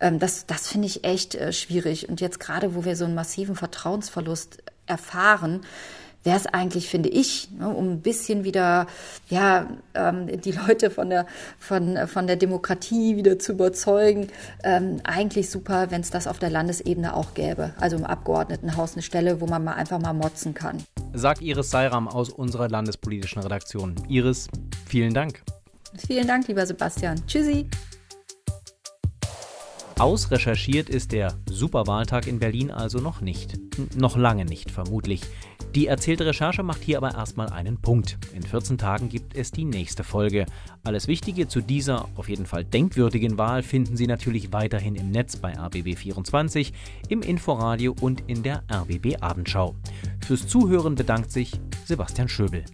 Ähm, 0.00 0.18
das 0.18 0.46
das 0.46 0.68
finde 0.68 0.86
ich 0.86 1.04
echt 1.04 1.34
äh, 1.34 1.52
schwierig. 1.52 2.08
Und 2.08 2.20
jetzt 2.20 2.40
gerade, 2.40 2.74
wo 2.74 2.84
wir 2.84 2.96
so 2.96 3.04
einen 3.04 3.14
massiven 3.14 3.56
Vertrauensverlust 3.56 4.62
erfahren, 4.86 5.62
wäre 6.24 6.36
es 6.36 6.46
eigentlich, 6.46 6.88
finde 6.88 7.10
ich, 7.10 7.50
ne, 7.50 7.68
um 7.68 7.92
ein 7.92 8.00
bisschen 8.00 8.44
wieder 8.44 8.86
ja, 9.28 9.68
ähm, 9.94 10.40
die 10.40 10.52
Leute 10.52 10.90
von 10.90 11.10
der, 11.10 11.26
von, 11.58 12.08
von 12.08 12.26
der 12.26 12.36
Demokratie 12.36 13.16
wieder 13.16 13.38
zu 13.38 13.52
überzeugen, 13.52 14.28
ähm, 14.64 15.00
eigentlich 15.04 15.50
super, 15.50 15.90
wenn 15.90 16.00
es 16.00 16.10
das 16.10 16.26
auf 16.26 16.38
der 16.38 16.50
Landesebene 16.50 17.14
auch 17.14 17.34
gäbe. 17.34 17.74
Also 17.78 17.96
im 17.96 18.04
Abgeordnetenhaus 18.04 18.94
eine 18.94 19.02
Stelle, 19.02 19.40
wo 19.40 19.46
man 19.46 19.62
mal 19.62 19.74
einfach 19.74 20.00
mal 20.00 20.14
motzen 20.14 20.54
kann. 20.54 20.82
Sagt 21.12 21.42
Iris 21.42 21.70
Seiram 21.70 22.08
aus 22.08 22.30
unserer 22.30 22.68
landespolitischen 22.68 23.42
Redaktion. 23.42 23.94
Iris, 24.08 24.48
vielen 24.86 25.14
Dank. 25.14 25.42
Vielen 26.06 26.26
Dank, 26.26 26.48
lieber 26.48 26.66
Sebastian. 26.66 27.24
Tschüssi. 27.26 27.68
Ausrecherchiert 29.98 30.88
ist 30.88 31.12
der 31.12 31.34
Superwahltag 31.48 32.26
in 32.26 32.40
Berlin 32.40 32.72
also 32.72 32.98
noch 32.98 33.20
nicht. 33.20 33.58
Noch 33.96 34.16
lange 34.16 34.44
nicht, 34.44 34.72
vermutlich. 34.72 35.20
Die 35.76 35.86
erzählte 35.86 36.26
Recherche 36.26 36.64
macht 36.64 36.82
hier 36.82 36.98
aber 36.98 37.14
erstmal 37.14 37.48
einen 37.50 37.80
Punkt. 37.80 38.18
In 38.34 38.42
14 38.42 38.76
Tagen 38.76 39.08
gibt 39.08 39.36
es 39.36 39.52
die 39.52 39.64
nächste 39.64 40.02
Folge. 40.02 40.46
Alles 40.82 41.06
Wichtige 41.06 41.46
zu 41.46 41.60
dieser 41.60 42.08
auf 42.16 42.28
jeden 42.28 42.46
Fall 42.46 42.64
denkwürdigen 42.64 43.38
Wahl 43.38 43.62
finden 43.62 43.96
Sie 43.96 44.08
natürlich 44.08 44.52
weiterhin 44.52 44.96
im 44.96 45.12
Netz 45.12 45.36
bei 45.36 45.56
RBB24, 45.56 46.72
im 47.08 47.22
Inforadio 47.22 47.94
und 48.00 48.24
in 48.26 48.42
der 48.42 48.64
RBB 48.72 49.22
Abendschau. 49.22 49.76
Fürs 50.26 50.48
Zuhören 50.48 50.96
bedankt 50.96 51.30
sich 51.30 51.52
Sebastian 51.84 52.28
Schöbel. 52.28 52.64